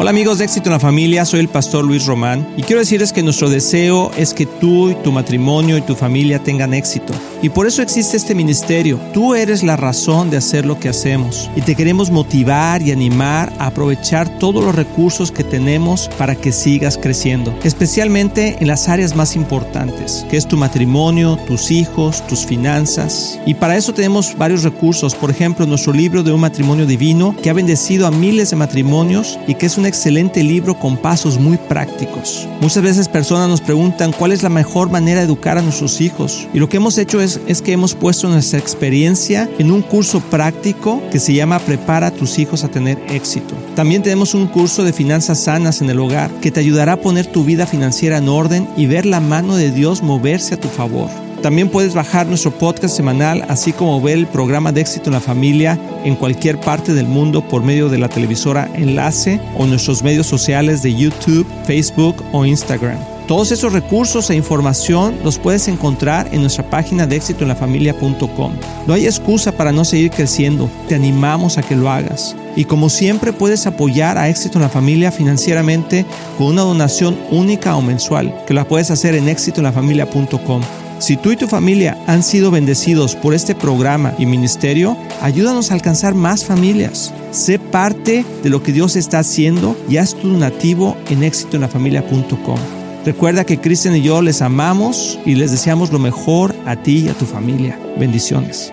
Hola 0.00 0.12
amigos 0.12 0.38
de 0.38 0.46
Éxito 0.46 0.70
en 0.70 0.72
la 0.72 0.80
Familia, 0.80 1.26
soy 1.26 1.40
el 1.40 1.48
pastor 1.48 1.84
Luis 1.84 2.06
Román 2.06 2.54
y 2.56 2.62
quiero 2.62 2.80
decirles 2.80 3.12
que 3.12 3.22
nuestro 3.22 3.50
deseo 3.50 4.10
es 4.16 4.32
que 4.32 4.46
tú 4.46 4.88
y 4.88 4.94
tu 4.94 5.12
matrimonio 5.12 5.76
y 5.76 5.82
tu 5.82 5.94
familia 5.94 6.38
tengan 6.38 6.72
éxito. 6.72 7.12
Y 7.42 7.50
por 7.50 7.66
eso 7.66 7.82
existe 7.82 8.16
este 8.16 8.34
ministerio. 8.34 8.98
Tú 9.12 9.34
eres 9.34 9.62
la 9.62 9.76
razón 9.76 10.30
de 10.30 10.38
hacer 10.38 10.64
lo 10.64 10.80
que 10.80 10.88
hacemos 10.88 11.50
y 11.54 11.60
te 11.60 11.74
queremos 11.74 12.10
motivar 12.10 12.80
y 12.80 12.92
animar 12.92 13.52
a 13.58 13.66
aprovechar 13.66 14.38
todos 14.38 14.64
los 14.64 14.74
recursos 14.74 15.30
que 15.30 15.44
tenemos 15.44 16.08
para 16.16 16.34
que 16.34 16.50
sigas 16.50 16.96
creciendo, 16.96 17.54
especialmente 17.62 18.56
en 18.58 18.68
las 18.68 18.88
áreas 18.88 19.14
más 19.14 19.36
importantes, 19.36 20.24
que 20.30 20.38
es 20.38 20.48
tu 20.48 20.56
matrimonio, 20.56 21.38
tus 21.46 21.70
hijos, 21.70 22.26
tus 22.26 22.46
finanzas. 22.46 23.38
Y 23.44 23.52
para 23.52 23.76
eso 23.76 23.92
tenemos 23.92 24.34
varios 24.38 24.62
recursos, 24.62 25.14
por 25.14 25.30
ejemplo, 25.30 25.66
nuestro 25.66 25.92
libro 25.92 26.22
de 26.22 26.32
un 26.32 26.40
matrimonio 26.40 26.86
divino 26.86 27.36
que 27.42 27.50
ha 27.50 27.54
bendecido 27.54 28.06
a 28.06 28.10
miles 28.10 28.48
de 28.48 28.56
matrimonios 28.56 29.38
y 29.46 29.56
que 29.56 29.66
es 29.66 29.76
una 29.76 29.89
excelente 29.90 30.42
libro 30.42 30.78
con 30.78 30.96
pasos 30.96 31.38
muy 31.38 31.58
prácticos. 31.58 32.48
Muchas 32.60 32.82
veces 32.82 33.08
personas 33.08 33.48
nos 33.48 33.60
preguntan 33.60 34.12
cuál 34.12 34.32
es 34.32 34.42
la 34.42 34.48
mejor 34.48 34.90
manera 34.90 35.20
de 35.20 35.26
educar 35.26 35.58
a 35.58 35.62
nuestros 35.62 36.00
hijos 36.00 36.48
y 36.54 36.58
lo 36.58 36.68
que 36.68 36.78
hemos 36.78 36.96
hecho 36.96 37.20
es, 37.20 37.38
que 37.62 37.72
hemos 37.72 37.94
puesto 37.94 38.28
nuestra 38.28 38.58
experiencia 38.58 39.48
en 39.58 39.70
un 39.70 39.82
curso 39.82 40.20
práctico 40.20 41.02
que 41.12 41.20
se 41.20 41.34
llama 41.34 41.58
Prepara 41.58 42.10
tus 42.10 42.38
hijos 42.38 42.64
a 42.64 42.68
tener 42.68 42.98
éxito. 43.08 43.54
También 43.74 44.02
tenemos 44.02 44.34
un 44.34 44.46
curso 44.46 44.84
de 44.84 44.92
finanzas 44.92 45.40
sanas 45.40 45.82
en 45.82 45.90
el 45.90 46.00
hogar 46.00 46.30
que 46.40 46.50
te 46.50 46.60
ayudará 46.60 46.94
a 46.94 47.00
poner 47.00 47.26
tu 47.26 47.44
vida 47.44 47.66
financiera 47.66 48.18
en 48.18 48.28
orden 48.28 48.68
y 48.76 48.86
ver 48.86 49.04
la 49.04 49.20
mano 49.20 49.56
de 49.56 49.70
Dios 49.70 50.02
moverse 50.02 50.54
a 50.54 50.60
tu 50.60 50.68
favor. 50.68 51.10
También 51.42 51.70
puedes 51.70 51.94
bajar 51.94 52.26
nuestro 52.26 52.50
podcast 52.50 52.94
semanal, 52.94 53.46
así 53.48 53.72
como 53.72 54.00
ver 54.00 54.18
el 54.18 54.26
programa 54.26 54.72
de 54.72 54.82
éxito 54.82 55.06
en 55.06 55.14
la 55.14 55.20
familia 55.20 55.78
en 56.04 56.14
cualquier 56.14 56.60
parte 56.60 56.92
del 56.92 57.06
mundo 57.06 57.42
por 57.42 57.62
medio 57.62 57.88
de 57.88 57.98
la 57.98 58.10
televisora 58.10 58.68
Enlace 58.74 59.40
o 59.56 59.66
nuestros 59.66 60.02
medios 60.02 60.26
sociales 60.26 60.82
de 60.82 60.94
YouTube, 60.94 61.46
Facebook 61.64 62.22
o 62.32 62.44
Instagram. 62.44 62.98
Todos 63.26 63.52
esos 63.52 63.72
recursos 63.72 64.28
e 64.28 64.34
información 64.34 65.16
los 65.22 65.38
puedes 65.38 65.68
encontrar 65.68 66.28
en 66.32 66.40
nuestra 66.40 66.68
página 66.68 67.06
de 67.06 67.16
éxitoenlafamilia.com. 67.16 68.52
No 68.86 68.92
hay 68.92 69.06
excusa 69.06 69.52
para 69.52 69.72
no 69.72 69.84
seguir 69.84 70.10
creciendo, 70.10 70.68
te 70.88 70.96
animamos 70.96 71.56
a 71.56 71.62
que 71.62 71.76
lo 71.76 71.88
hagas. 71.88 72.34
Y 72.56 72.64
como 72.64 72.90
siempre 72.90 73.32
puedes 73.32 73.66
apoyar 73.68 74.18
a 74.18 74.28
Éxito 74.28 74.58
en 74.58 74.62
la 74.62 74.68
Familia 74.68 75.12
financieramente 75.12 76.04
con 76.36 76.48
una 76.48 76.62
donación 76.62 77.16
única 77.30 77.76
o 77.76 77.82
mensual, 77.82 78.34
que 78.46 78.54
la 78.54 78.66
puedes 78.66 78.90
hacer 78.90 79.14
en 79.14 79.28
éxitoenlafamilia.com. 79.28 80.89
Si 81.00 81.16
tú 81.16 81.32
y 81.32 81.36
tu 81.36 81.48
familia 81.48 81.96
han 82.06 82.22
sido 82.22 82.50
bendecidos 82.50 83.16
por 83.16 83.32
este 83.32 83.54
programa 83.54 84.14
y 84.18 84.26
ministerio, 84.26 84.98
ayúdanos 85.22 85.70
a 85.70 85.74
alcanzar 85.74 86.14
más 86.14 86.44
familias. 86.44 87.14
Sé 87.30 87.58
parte 87.58 88.22
de 88.42 88.50
lo 88.50 88.62
que 88.62 88.72
Dios 88.72 88.96
está 88.96 89.20
haciendo 89.20 89.74
y 89.88 89.96
haz 89.96 90.14
tu 90.14 90.28
donativo 90.28 90.98
en 91.08 91.22
éxitoenlafamilia.com. 91.22 92.58
Recuerda 93.06 93.46
que 93.46 93.58
Cristian 93.58 93.96
y 93.96 94.02
yo 94.02 94.20
les 94.20 94.42
amamos 94.42 95.18
y 95.24 95.36
les 95.36 95.50
deseamos 95.50 95.90
lo 95.90 95.98
mejor 95.98 96.54
a 96.66 96.76
ti 96.76 97.04
y 97.06 97.08
a 97.08 97.14
tu 97.14 97.24
familia. 97.24 97.78
Bendiciones. 97.98 98.70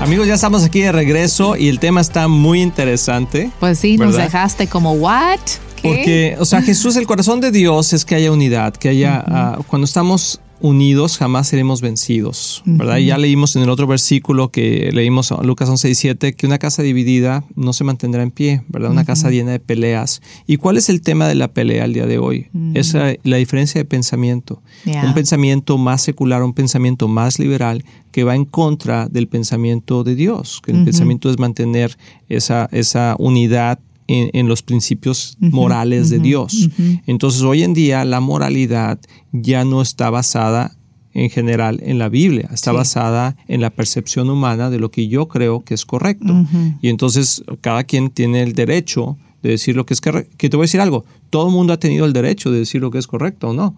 Amigos, 0.00 0.26
ya 0.26 0.34
estamos 0.34 0.64
aquí 0.64 0.80
de 0.80 0.92
regreso 0.92 1.56
y 1.56 1.68
el 1.68 1.78
tema 1.78 2.00
está 2.00 2.26
muy 2.26 2.62
interesante. 2.62 3.50
Pues 3.60 3.78
sí, 3.78 3.98
nos 3.98 4.16
dejaste 4.16 4.66
como, 4.66 4.92
¿what? 4.92 5.38
Porque, 5.82 6.36
o 6.38 6.46
sea, 6.46 6.62
Jesús, 6.62 6.96
el 6.96 7.06
corazón 7.06 7.40
de 7.40 7.50
Dios 7.50 7.92
es 7.92 8.06
que 8.06 8.14
haya 8.14 8.32
unidad, 8.32 8.74
que 8.74 8.88
haya, 8.88 9.22
ah, 9.26 9.58
cuando 9.66 9.84
estamos 9.84 10.40
unidos 10.60 11.16
jamás 11.16 11.48
seremos 11.48 11.80
vencidos, 11.80 12.62
¿verdad? 12.64 12.98
Y 12.98 13.06
ya 13.06 13.18
leímos 13.18 13.56
en 13.56 13.62
el 13.62 13.70
otro 13.70 13.86
versículo 13.86 14.50
que 14.50 14.90
leímos 14.92 15.32
Lucas 15.42 15.68
11 15.68 15.90
y 15.90 15.94
7 15.94 16.32
que 16.34 16.46
una 16.46 16.58
casa 16.58 16.82
dividida 16.82 17.44
no 17.56 17.72
se 17.72 17.84
mantendrá 17.84 18.22
en 18.22 18.30
pie, 18.30 18.62
¿verdad? 18.68 18.90
Una 18.90 19.04
casa 19.04 19.30
llena 19.30 19.52
de 19.52 19.60
peleas. 19.60 20.20
¿Y 20.46 20.58
cuál 20.58 20.76
es 20.76 20.88
el 20.88 21.00
tema 21.00 21.28
de 21.28 21.34
la 21.34 21.48
pelea 21.48 21.84
al 21.84 21.92
día 21.92 22.06
de 22.06 22.18
hoy? 22.18 22.48
Es 22.74 22.94
la, 22.94 23.36
diferencia 23.36 23.80
de 23.80 23.84
pensamiento. 23.84 24.62
Un 24.84 25.14
pensamiento 25.14 25.78
más 25.78 26.02
secular, 26.02 26.42
un 26.42 26.52
pensamiento 26.52 27.08
más 27.08 27.38
liberal 27.38 27.84
que 28.12 28.24
va 28.24 28.34
en 28.34 28.44
contra 28.44 29.08
del 29.08 29.28
pensamiento 29.28 30.04
de 30.04 30.14
Dios, 30.14 30.60
que 30.64 30.72
el 30.72 30.84
pensamiento 30.84 31.30
es 31.30 31.38
mantener 31.38 31.96
esa, 32.28 32.68
esa 32.72 33.16
unidad 33.18 33.78
en, 34.10 34.48
los 34.48 34.62
principios 34.62 35.36
morales 35.40 36.10
de 36.10 36.18
Dios. 36.18 36.70
Entonces 37.06 37.42
hoy 37.42 37.62
en 37.62 37.74
día 37.74 38.04
la 38.04 38.20
moralidad 38.20 38.98
ya 39.32 39.64
no 39.64 39.82
está 39.82 40.10
basada 40.10 40.76
en 41.12 41.30
general 41.30 41.80
en 41.82 41.98
la 41.98 42.08
Biblia, 42.08 42.48
está 42.52 42.72
basada 42.72 43.36
en 43.48 43.60
la 43.60 43.70
percepción 43.70 44.30
humana 44.30 44.70
de 44.70 44.78
lo 44.78 44.90
que 44.90 45.08
yo 45.08 45.28
creo 45.28 45.64
que 45.64 45.74
es 45.74 45.84
correcto. 45.84 46.44
Y 46.82 46.88
entonces 46.88 47.42
cada 47.60 47.84
quien 47.84 48.10
tiene 48.10 48.42
el 48.42 48.52
derecho 48.52 49.16
de 49.42 49.50
decir 49.50 49.76
lo 49.76 49.86
que 49.86 49.94
es 49.94 50.00
correcto. 50.00 50.34
Que 50.36 50.50
te 50.50 50.56
voy 50.56 50.64
a 50.64 50.66
decir 50.66 50.80
algo, 50.80 51.04
todo 51.30 51.46
el 51.46 51.52
mundo 51.52 51.72
ha 51.72 51.78
tenido 51.78 52.04
el 52.04 52.12
derecho 52.12 52.50
de 52.50 52.58
decir 52.58 52.80
lo 52.80 52.90
que 52.90 52.98
es 52.98 53.06
correcto 53.06 53.50
o 53.50 53.52
no. 53.52 53.76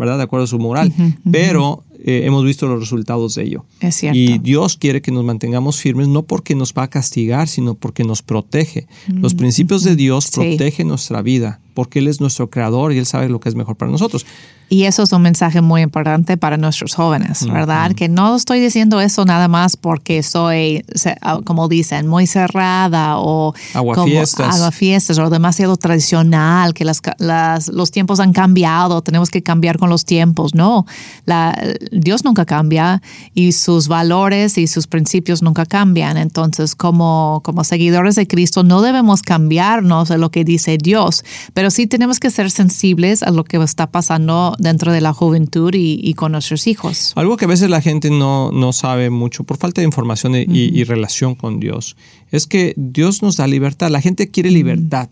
¿verdad? 0.00 0.16
De 0.16 0.24
acuerdo 0.24 0.44
a 0.44 0.46
su 0.46 0.58
moral. 0.58 0.92
Pero 1.30 1.84
eh, 2.04 2.22
hemos 2.24 2.44
visto 2.44 2.66
los 2.66 2.80
resultados 2.80 3.34
de 3.34 3.44
ello. 3.44 3.64
Es 3.80 3.96
cierto. 3.96 4.18
Y 4.18 4.38
Dios 4.38 4.76
quiere 4.76 5.02
que 5.02 5.12
nos 5.12 5.24
mantengamos 5.24 5.80
firmes, 5.80 6.08
no 6.08 6.22
porque 6.22 6.54
nos 6.54 6.72
va 6.72 6.84
a 6.84 6.88
castigar, 6.88 7.48
sino 7.48 7.74
porque 7.74 8.04
nos 8.04 8.22
protege. 8.22 8.86
Los 9.08 9.34
principios 9.34 9.82
de 9.84 9.96
Dios 9.96 10.30
protegen 10.30 10.88
nuestra 10.88 11.22
vida, 11.22 11.60
porque 11.74 11.98
Él 11.98 12.08
es 12.08 12.20
nuestro 12.20 12.50
creador 12.50 12.92
y 12.92 12.98
Él 12.98 13.06
sabe 13.06 13.28
lo 13.28 13.40
que 13.40 13.48
es 13.48 13.54
mejor 13.54 13.76
para 13.76 13.90
nosotros. 13.90 14.24
Y 14.72 14.84
eso 14.84 15.02
es 15.02 15.10
un 15.10 15.22
mensaje 15.22 15.60
muy 15.60 15.82
importante 15.82 16.36
para 16.36 16.56
nuestros 16.56 16.94
jóvenes, 16.94 17.44
¿verdad? 17.44 17.90
Que 17.92 18.08
no 18.08 18.36
estoy 18.36 18.60
diciendo 18.60 19.00
eso 19.00 19.24
nada 19.24 19.48
más 19.48 19.76
porque 19.76 20.22
soy, 20.22 20.84
ah, 21.22 21.40
como 21.44 21.66
dicen, 21.66 22.06
muy 22.06 22.28
cerrada 22.28 23.18
o 23.18 23.52
aguafiestas, 23.74 24.72
fiestas 24.72 25.18
o 25.18 25.28
demasiado 25.28 25.76
tradicional, 25.76 26.72
que 26.72 26.84
las, 26.84 27.02
las, 27.18 27.66
los 27.66 27.90
tiempos 27.90 28.20
han 28.20 28.32
cambiado, 28.32 29.02
tenemos 29.02 29.28
que 29.28 29.42
cambiar 29.42 29.76
con 29.76 29.90
los 29.90 30.04
tiempos. 30.04 30.54
No, 30.54 30.86
la, 31.24 31.60
Dios 31.90 32.24
nunca 32.24 32.44
cambia 32.44 33.02
y 33.34 33.52
sus 33.52 33.88
valores 33.88 34.58
y 34.58 34.66
sus 34.66 34.86
principios 34.86 35.42
nunca 35.42 35.66
cambian. 35.66 36.16
Entonces, 36.16 36.74
como, 36.74 37.40
como 37.44 37.64
seguidores 37.64 38.14
de 38.14 38.26
Cristo, 38.26 38.62
no 38.62 38.82
debemos 38.82 39.22
cambiarnos 39.22 40.08
de 40.08 40.18
lo 40.18 40.30
que 40.30 40.44
dice 40.44 40.78
Dios, 40.78 41.24
pero 41.54 41.70
sí 41.70 41.86
tenemos 41.86 42.20
que 42.20 42.30
ser 42.30 42.50
sensibles 42.50 43.22
a 43.22 43.30
lo 43.30 43.44
que 43.44 43.56
está 43.58 43.90
pasando 43.90 44.54
dentro 44.58 44.92
de 44.92 45.00
la 45.00 45.12
juventud 45.12 45.72
y, 45.74 46.14
con 46.14 46.32
nuestros 46.32 46.66
hijos. 46.66 47.12
Algo 47.16 47.36
que 47.36 47.44
a 47.44 47.48
veces 47.48 47.70
la 47.70 47.80
gente 47.80 48.10
no, 48.10 48.50
no 48.52 48.72
sabe 48.72 49.10
mucho 49.10 49.44
por 49.44 49.56
falta 49.56 49.80
de 49.80 49.86
información 49.86 50.34
y, 50.34 50.84
relación 50.84 51.34
con 51.34 51.60
Dios 51.60 51.96
es 52.30 52.46
que 52.46 52.74
Dios 52.76 53.22
nos 53.22 53.36
da 53.36 53.46
libertad. 53.46 53.90
La 53.90 54.00
gente 54.00 54.28
quiere 54.28 54.50
libertad. 54.50 55.08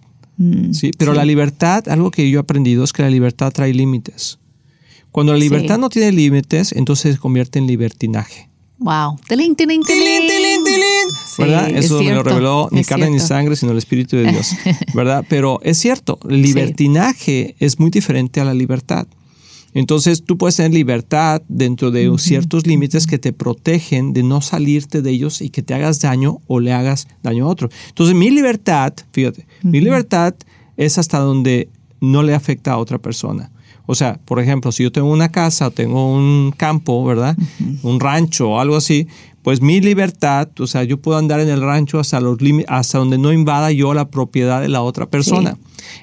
¿sí? 0.72 0.90
Pero 0.98 1.14
la 1.14 1.24
libertad, 1.24 1.88
algo 1.88 2.10
que 2.10 2.28
yo 2.30 2.38
he 2.38 2.42
aprendido 2.42 2.84
es 2.84 2.92
que 2.92 3.02
la 3.02 3.10
libertad 3.10 3.52
trae 3.52 3.74
límites. 3.74 4.38
Cuando 5.12 5.32
la 5.32 5.38
libertad 5.38 5.78
no 5.78 5.88
tiene 5.88 6.12
límites, 6.12 6.72
entonces 6.72 7.14
se 7.14 7.20
convierte 7.20 7.58
en 7.58 7.66
libertinaje. 7.66 8.48
Wow. 8.78 9.18
Tilín, 9.26 9.56
tilín, 9.56 9.82
tilín, 9.82 10.28
¿Verdad? 11.36 11.70
Eso 11.70 12.00
me 12.00 12.14
lo 12.14 12.22
reveló 12.22 12.68
ni 12.70 12.84
carne 12.84 13.10
ni 13.10 13.18
sangre, 13.18 13.56
sino 13.56 13.72
el 13.72 13.78
Espíritu 13.78 14.16
de 14.16 14.30
Dios. 14.30 14.54
¿Verdad? 14.94 15.24
Pero 15.28 15.60
es 15.64 15.78
cierto, 15.78 16.20
libertinaje 16.28 17.56
es 17.58 17.80
muy 17.80 17.90
diferente 17.90 18.40
a 18.40 18.44
la 18.44 18.54
libertad. 18.54 19.08
Entonces 19.74 20.24
tú 20.24 20.38
puedes 20.38 20.56
tener 20.56 20.72
libertad 20.72 21.42
dentro 21.48 21.90
de 21.90 22.10
ciertos 22.18 22.66
límites 22.66 23.06
que 23.06 23.18
te 23.18 23.32
protegen 23.32 24.12
de 24.12 24.22
no 24.22 24.40
salirte 24.40 25.02
de 25.02 25.10
ellos 25.10 25.42
y 25.42 25.50
que 25.50 25.62
te 25.62 25.74
hagas 25.74 26.00
daño 26.00 26.38
o 26.46 26.60
le 26.60 26.72
hagas 26.72 27.08
daño 27.22 27.46
a 27.46 27.48
otro. 27.48 27.68
Entonces 27.88 28.14
mi 28.14 28.30
libertad, 28.30 28.94
fíjate, 29.12 29.46
mi 29.62 29.80
libertad 29.80 30.34
es 30.76 30.98
hasta 30.98 31.18
donde 31.18 31.68
no 32.00 32.22
le 32.22 32.34
afecta 32.34 32.72
a 32.72 32.78
otra 32.78 32.98
persona. 32.98 33.50
O 33.90 33.94
sea, 33.94 34.20
por 34.26 34.38
ejemplo, 34.38 34.70
si 34.70 34.82
yo 34.82 34.92
tengo 34.92 35.10
una 35.10 35.30
casa, 35.30 35.70
tengo 35.70 36.12
un 36.12 36.52
campo, 36.54 37.02
¿verdad? 37.06 37.34
Un 37.82 37.98
rancho 37.98 38.50
o 38.50 38.60
algo 38.60 38.76
así, 38.76 39.08
pues 39.48 39.62
mi 39.62 39.80
libertad, 39.80 40.50
o 40.58 40.66
sea, 40.66 40.84
yo 40.84 41.00
puedo 41.00 41.16
andar 41.16 41.40
en 41.40 41.48
el 41.48 41.62
rancho 41.62 41.98
hasta, 41.98 42.20
los 42.20 42.36
hasta 42.66 42.98
donde 42.98 43.16
no 43.16 43.32
invada 43.32 43.72
yo 43.72 43.94
la 43.94 44.10
propiedad 44.10 44.60
de 44.60 44.68
la 44.68 44.82
otra 44.82 45.06
persona. 45.08 45.56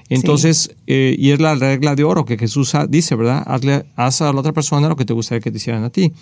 Entonces, 0.09 0.75
eh, 0.87 1.15
y 1.17 1.31
es 1.31 1.39
la 1.39 1.55
regla 1.55 1.95
de 1.95 2.03
oro 2.03 2.25
que 2.25 2.37
Jesús 2.37 2.73
dice, 2.89 3.15
¿verdad? 3.15 3.43
Hazle, 3.47 3.85
haz 3.95 4.21
a 4.21 4.31
la 4.31 4.39
otra 4.39 4.53
persona 4.53 4.87
lo 4.87 4.95
que 4.95 5.05
te 5.05 5.13
gustaría 5.13 5.41
que 5.41 5.51
te 5.51 5.57
hicieran 5.57 5.83
a 5.83 5.89
ti. 5.89 6.13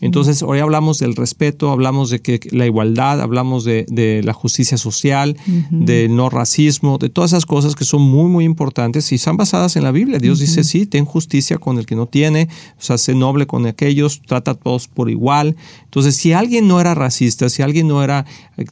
Entonces, 0.00 0.42
hoy 0.42 0.60
hablamos 0.60 0.98
del 0.98 1.16
respeto, 1.16 1.70
hablamos 1.70 2.10
de 2.10 2.20
que 2.20 2.40
la 2.50 2.66
igualdad, 2.66 3.20
hablamos 3.20 3.64
de, 3.64 4.20
la 4.24 4.32
justicia 4.32 4.78
social, 4.78 5.36
del 5.70 6.14
no 6.14 6.30
racismo, 6.30 6.98
de 6.98 7.08
todas 7.08 7.32
esas 7.32 7.46
cosas 7.46 7.74
que 7.74 7.84
son 7.84 8.02
muy, 8.02 8.30
muy 8.30 8.44
importantes 8.44 9.10
y 9.12 9.16
están 9.16 9.36
basadas 9.36 9.76
en 9.76 9.84
la 9.84 9.90
Biblia. 9.90 10.18
Dios 10.18 10.38
dice, 10.38 10.62
sí, 10.64 10.86
ten 10.86 11.04
justicia 11.04 11.58
con 11.58 11.78
el 11.78 11.86
que 11.86 11.96
no 11.96 12.06
tiene, 12.06 12.48
o 12.78 12.82
sea, 12.82 12.98
sé 12.98 13.14
noble 13.14 13.46
con 13.46 13.66
aquellos, 13.66 14.22
trata 14.22 14.52
a 14.52 14.54
todos 14.54 14.88
por 14.88 15.10
igual. 15.10 15.56
Entonces, 15.84 16.16
si 16.16 16.32
alguien 16.32 16.68
no 16.72 16.80
era 16.80 16.94
racista, 16.94 17.50
si 17.50 17.60
alguien 17.62 17.86
no 17.86 18.02
era, 18.02 18.24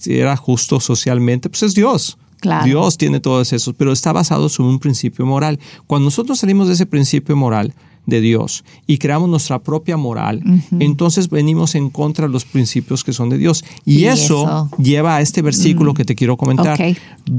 era 0.06 0.34
justo 0.36 0.80
socialmente, 0.80 1.50
pues 1.50 1.62
es 1.62 1.74
Dios. 1.74 2.16
Dios 2.64 2.96
tiene 2.96 3.20
todos 3.20 3.52
esos, 3.52 3.74
pero 3.76 3.92
está 3.92 4.12
basado 4.12 4.48
sobre 4.48 4.70
un 4.70 4.78
principio 4.78 5.26
moral. 5.26 5.58
Cuando 5.86 6.06
nosotros 6.06 6.38
salimos 6.38 6.68
de 6.68 6.74
ese 6.74 6.86
principio 6.86 7.36
moral 7.36 7.74
de 8.06 8.22
Dios 8.22 8.64
y 8.86 8.96
creamos 8.96 9.28
nuestra 9.28 9.58
propia 9.58 9.98
moral, 9.98 10.42
entonces 10.78 11.28
venimos 11.28 11.74
en 11.74 11.90
contra 11.90 12.26
de 12.26 12.32
los 12.32 12.46
principios 12.46 13.04
que 13.04 13.12
son 13.12 13.28
de 13.28 13.36
Dios. 13.36 13.62
Y, 13.84 14.04
eso, 14.04 14.70
lleva 14.78 15.16
a 15.16 15.20
este 15.20 15.42
versículo 15.42 15.92
mm. 15.92 15.96
que 15.96 16.04
te 16.06 16.14
quiero 16.14 16.38
comentar. 16.38 16.78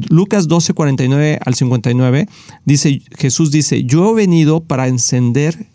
Lucas 0.10 0.48
12, 0.48 0.75
49 0.75 1.39
al 1.44 1.56
59, 1.56 2.27
dice, 2.65 3.01
Jesús 3.18 3.50
dice, 3.50 3.84
yo 3.84 4.12
he 4.12 4.13
venido 4.13 4.62
para 4.62 4.88
encender 4.88 5.70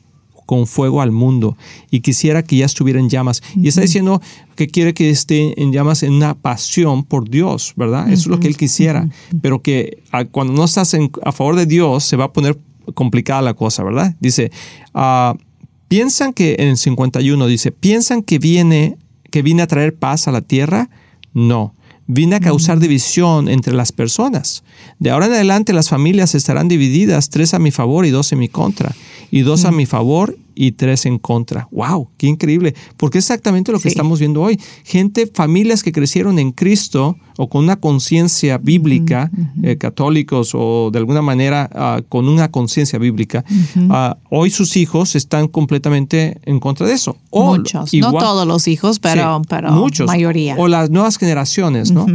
con 0.47 0.67
fuego 0.67 1.03
al 1.03 1.13
mundo 1.13 1.57
y 1.91 2.01
quisiera 2.01 2.43
que 2.43 2.57
ya 2.57 2.67
estuviera 2.67 2.99
en 2.99 3.11
llamas. 3.11 3.43
Y 3.55 3.69
está 3.69 3.83
diciendo 3.83 4.23
que 4.55 4.69
quiere 4.69 4.95
que 4.95 5.11
esté 5.11 5.61
en 5.61 5.73
llamas 5.73 6.03
en 6.03 6.15
una 6.15 6.35
pasión 6.35 7.05
por 7.05 7.29
Dios, 7.29 7.75
¿verdad? 7.77 8.11
Eso 8.11 8.23
es 8.23 8.27
lo 8.29 8.41
que 8.41 8.49
él 8.49 8.57
quisiera, 8.57 9.09
pero 9.43 9.61
que 9.61 10.03
ah, 10.13 10.25
cuando 10.25 10.55
no 10.55 10.65
estás 10.65 10.97
a 11.23 11.33
favor 11.33 11.57
de 11.57 11.67
Dios 11.67 12.05
se 12.05 12.17
va 12.17 12.25
a 12.27 12.33
poner 12.33 12.59
complicada 12.95 13.43
la 13.43 13.55
cosa, 13.55 13.83
¿verdad? 13.83 14.15
Dice, 14.21 14.51
ah, 14.95 15.37
piensan 15.89 16.33
que 16.33 16.57
en 16.59 16.69
el 16.69 16.77
51 16.77 17.47
dice, 17.47 17.73
piensan 17.73 18.23
que 18.23 18.39
viene 18.39 18.97
que 19.31 19.43
vine 19.43 19.63
a 19.63 19.67
traer 19.67 19.95
paz 19.95 20.29
a 20.29 20.33
la 20.33 20.41
tierra? 20.41 20.89
No, 21.35 21.75
vine 22.07 22.37
a 22.37 22.41
causar 22.41 22.79
división 22.79 23.49
entre 23.49 23.75
las 23.75 23.93
personas. 23.93 24.63
De 24.99 25.11
ahora 25.11 25.27
en 25.27 25.33
adelante 25.33 25.73
las 25.73 25.89
familias 25.89 26.35
estarán 26.35 26.69
divididas, 26.69 27.31
tres 27.31 27.55
a 27.55 27.59
mi 27.59 27.71
favor 27.71 28.07
y 28.07 28.11
dos 28.11 28.33
en 28.33 28.39
mi 28.39 28.49
contra 28.49 28.95
y 29.31 29.41
dos 29.41 29.65
a 29.65 29.73
mi 29.73 29.87
favor 29.87 30.37
y 30.57 30.73
tres 30.73 31.07
en 31.07 31.19
contra. 31.19 31.69
¡Wow! 31.71 32.09
¡Qué 32.17 32.27
increíble! 32.27 32.75
Porque 32.97 33.19
es 33.19 33.25
exactamente 33.27 33.71
lo 33.71 33.79
que 33.79 33.89
estamos 33.89 34.19
viendo 34.19 34.43
hoy. 34.43 34.59
Gente, 34.85 35.31
familias 35.33 35.83
que 35.83 35.93
crecieron 35.93 36.39
en 36.39 36.51
Cristo 36.51 37.17
o 37.37 37.49
con 37.49 37.65
una 37.65 37.77
conciencia 37.77 38.59
bíblica, 38.59 39.31
eh, 39.63 39.77
católicos 39.77 40.53
o 40.55 40.91
de 40.91 40.99
alguna 40.99 41.23
manera 41.23 41.69
ah, 41.73 42.01
con 42.09 42.29
una 42.29 42.51
conciencia 42.51 42.99
bíblica, 42.99 43.45
ah, 43.91 44.17
hoy 44.31 44.51
sus 44.51 44.77
hijos 44.77 45.15
están 45.15 45.47
completamente 45.47 46.41
en 46.45 46.59
contra 46.59 46.87
de 46.87 46.95
eso. 46.95 47.17
muchos, 47.31 47.93
no 47.93 48.13
todos 48.13 48.47
los 48.47 48.67
hijos, 48.67 48.99
pero, 48.99 49.43
pero 49.49 49.71
muchos. 49.73 50.07
mayoría. 50.07 50.57
O 50.59 50.67
las 50.67 50.91
nuevas 50.91 51.19
generaciones, 51.19 51.93
¿no? 51.93 52.07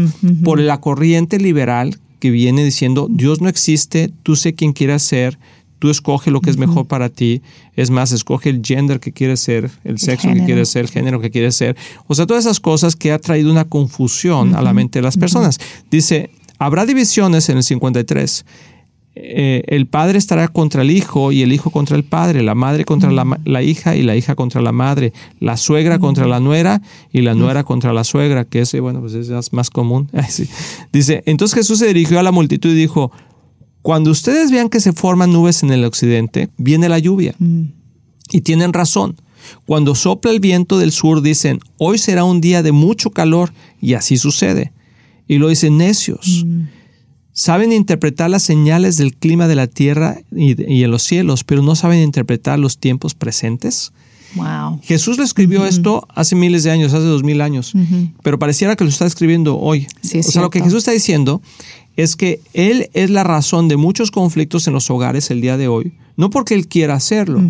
Por 0.44 0.60
la 0.60 0.82
corriente 0.82 1.38
liberal 1.38 2.00
que 2.22 2.30
viene 2.30 2.64
diciendo, 2.64 3.08
Dios 3.10 3.42
no 3.42 3.50
existe, 3.50 4.12
tú 4.24 4.36
sé 4.36 4.54
quién 4.54 4.74
quieras 4.74 5.02
ser, 5.02 5.40
Tú 5.82 5.89
escoge 5.89 6.30
lo 6.30 6.41
que 6.41 6.52
es 6.52 6.58
mejor 6.58 6.86
para 6.86 7.10
ti. 7.10 7.41
Es 7.76 7.89
más, 7.89 8.12
escoge 8.12 8.52
el 8.52 8.62
gender 8.63 9.00
que 9.00 9.12
quieres 9.12 9.39
ser, 9.39 9.72
el, 9.84 9.98
sexo 9.98 10.32
que 10.32 10.46
quieres 10.46 10.70
ser, 10.70 10.84
el 10.84 10.91
género 10.91 11.20
que 11.20 11.32
quieres 11.32 11.56
ser. 11.56 11.76
O 12.06 12.13
sea, 12.13 12.28
todas 12.28 12.46
esas 12.46 12.60
cosas 12.60 12.96
que 12.96 13.12
ha 13.12 13.17
traído 13.17 13.50
una 13.50 13.65
confusión 13.65 14.54
a 14.54 14.62
la 14.62 14.74
mente 14.74 15.00
de 15.00 15.04
las 15.04 15.17
personas. 15.17 15.58
Dice, 15.89 16.30
habrá 16.60 16.86
divisiones 16.86 17.50
en 17.50 17.58
el 17.58 17.63
53. 17.63 18.46
Eh, 19.15 19.63
el 19.70 19.88
padre 19.88 20.20
estará 20.20 20.50
contra 20.50 20.84
el 20.84 20.91
hijo 20.91 21.32
y 21.32 21.41
el 21.41 21.52
hijo 21.52 21.72
contra 21.72 21.98
el 21.98 22.04
padre, 22.04 22.44
la 22.44 22.54
madre 22.54 22.86
contra 22.86 23.12
la, 23.12 23.62
hija 23.63 23.96
y 23.96 24.04
la 24.04 24.15
hija 24.15 24.36
contra 24.36 24.62
la 24.62 24.72
madre, 24.72 25.13
la 25.39 25.58
suegra 25.58 25.98
contra 25.98 26.28
la 26.28 26.39
nuera 26.39 26.84
y 27.12 27.22
la 27.22 27.34
nuera 27.34 27.63
contra 27.63 27.91
la 27.91 28.04
suegra, 28.04 28.46
que 28.46 28.60
ese, 28.60 28.82
bueno, 28.82 29.00
pues 29.00 29.15
es 29.15 29.52
más 29.52 29.72
común. 29.72 30.12
Dice, 30.94 31.24
entonces 31.26 31.56
Jesús 31.56 31.80
se 31.80 31.88
dirigió 31.88 32.20
a 32.20 32.24
la 32.24 32.32
multitud 32.32 32.70
y 32.70 32.76
dijo, 32.76 33.12
cuando 33.82 34.12
ustedes 34.12 34.52
vean 34.52 34.70
que 34.70 34.80
se 34.80 34.94
forman 34.94 35.32
nubes 35.32 35.63
en 35.63 35.72
el 35.72 35.84
occidente, 35.86 36.50
viene 36.58 36.89
la 36.89 37.00
lluvia. 37.00 37.36
Mm. 37.39 37.63
Y 38.32 38.41
tienen 38.41 38.74
razón. 38.74 39.15
Cuando 39.65 39.96
sopla 39.96 40.32
el 40.32 40.39
viento 40.39 40.78
del 40.78 40.91
sur 40.91 41.22
dicen, 41.22 41.60
hoy 41.78 41.98
será 41.98 42.24
un 42.24 42.41
día 42.41 42.62
de 42.62 42.72
mucho 42.72 43.10
calor, 43.10 43.54
y 43.82 43.96
así 43.96 44.17
sucede. 44.17 44.72
Y 45.28 45.39
lo 45.39 45.50
dicen 45.50 45.78
necios. 45.78 46.44
Mm. 46.46 46.63
Saben 47.34 47.72
interpretar 47.72 48.30
las 48.30 48.44
señales 48.44 48.98
del 48.98 49.15
clima 49.15 49.48
de 49.48 49.56
la 49.56 49.67
tierra 49.67 50.20
y, 50.36 50.84
en 50.84 50.91
los 50.91 51.04
cielos, 51.04 51.44
pero 51.44 51.63
no 51.63 51.76
saben 51.76 52.00
interpretar 52.00 52.60
los 52.60 52.78
tiempos 52.78 53.15
presentes. 53.15 53.94
Wow. 54.36 54.80
Jesús 54.84 55.17
le 55.17 55.24
escribió 55.24 55.65
esto 55.65 56.08
hace 56.13 56.36
miles 56.36 56.63
de 56.63 56.72
años, 56.72 56.94
hace 56.94 57.06
dos 57.06 57.24
mil 57.24 57.41
años, 57.41 57.74
pero 58.24 58.39
pareciera 58.39 58.76
que 58.78 58.86
lo 58.86 58.89
está 58.89 59.06
escribiendo 59.06 59.58
hoy. 59.58 59.88
o 60.04 60.24
sea, 60.24 60.41
lo 60.41 60.50
que 60.50 60.62
Jesús 60.62 60.80
está 60.80 60.91
diciendo 60.91 61.41
es 62.02 62.16
que 62.16 62.42
Él 62.54 62.90
es 62.94 63.10
la 63.10 63.24
razón 63.24 63.68
de 63.68 63.78
muchos 63.78 64.12
conflictos 64.12 64.68
en 64.68 64.74
los 64.74 64.90
hogares 64.90 65.30
el 65.32 65.42
día 65.42 65.58
de 65.58 65.68
hoy, 65.68 65.94
no 66.18 66.30
porque 66.30 66.54
Él 66.56 66.68
quiera 66.68 66.96
hacerlo, 66.96 67.42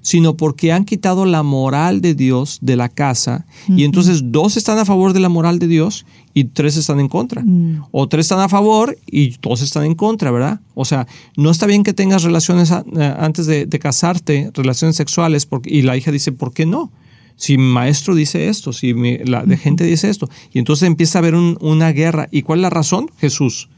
sino 0.00 0.36
porque 0.36 0.72
han 0.72 0.84
quitado 0.84 1.26
la 1.26 1.42
moral 1.42 2.00
de 2.00 2.14
Dios 2.14 2.58
de 2.62 2.76
la 2.76 2.88
casa 2.88 3.46
y 3.68 3.84
entonces 3.84 4.20
dos 4.26 4.56
están 4.56 4.78
a 4.78 4.84
favor 4.84 5.12
de 5.12 5.20
la 5.20 5.28
moral 5.28 5.58
de 5.58 5.66
Dios 5.66 6.06
y 6.34 6.44
tres 6.44 6.76
están 6.76 7.00
en 7.00 7.08
contra. 7.08 7.42
Mm. 7.42 7.84
O 7.92 8.08
tres 8.08 8.26
están 8.26 8.40
a 8.40 8.48
favor 8.48 8.98
y 9.06 9.36
dos 9.40 9.62
están 9.62 9.84
en 9.84 9.94
contra, 9.94 10.30
¿verdad? 10.30 10.60
O 10.74 10.84
sea, 10.84 11.06
no 11.36 11.50
está 11.50 11.66
bien 11.66 11.82
que 11.82 11.94
tengas 11.94 12.22
relaciones 12.22 12.70
eh, 12.70 13.14
antes 13.18 13.46
de, 13.46 13.68
casarte, 13.80 14.50
relaciones 14.54 14.96
sexuales, 14.96 15.46
porque, 15.46 15.70
y 15.70 15.82
la 15.82 15.96
hija 15.96 16.12
dice, 16.12 16.32
¿por 16.32 16.52
qué 16.52 16.66
no? 16.66 16.92
si 17.38 17.58
mi 17.58 17.64
maestro 17.64 18.14
dice 18.14 18.48
esto, 18.48 18.72
si 18.72 18.94
la 19.24 19.44
gente 19.58 19.84
dice 19.84 20.08
esto. 20.08 20.28
Y 20.54 20.58
entonces 20.58 20.86
empieza 20.86 21.18
a 21.18 21.20
haber 21.20 21.34
una 21.34 21.92
guerra. 21.92 22.28
¿Y 22.30 22.40
cuál 22.40 22.60
es 22.60 22.62
la 22.62 22.70
razón? 22.70 23.10
Jesús. 23.18 23.68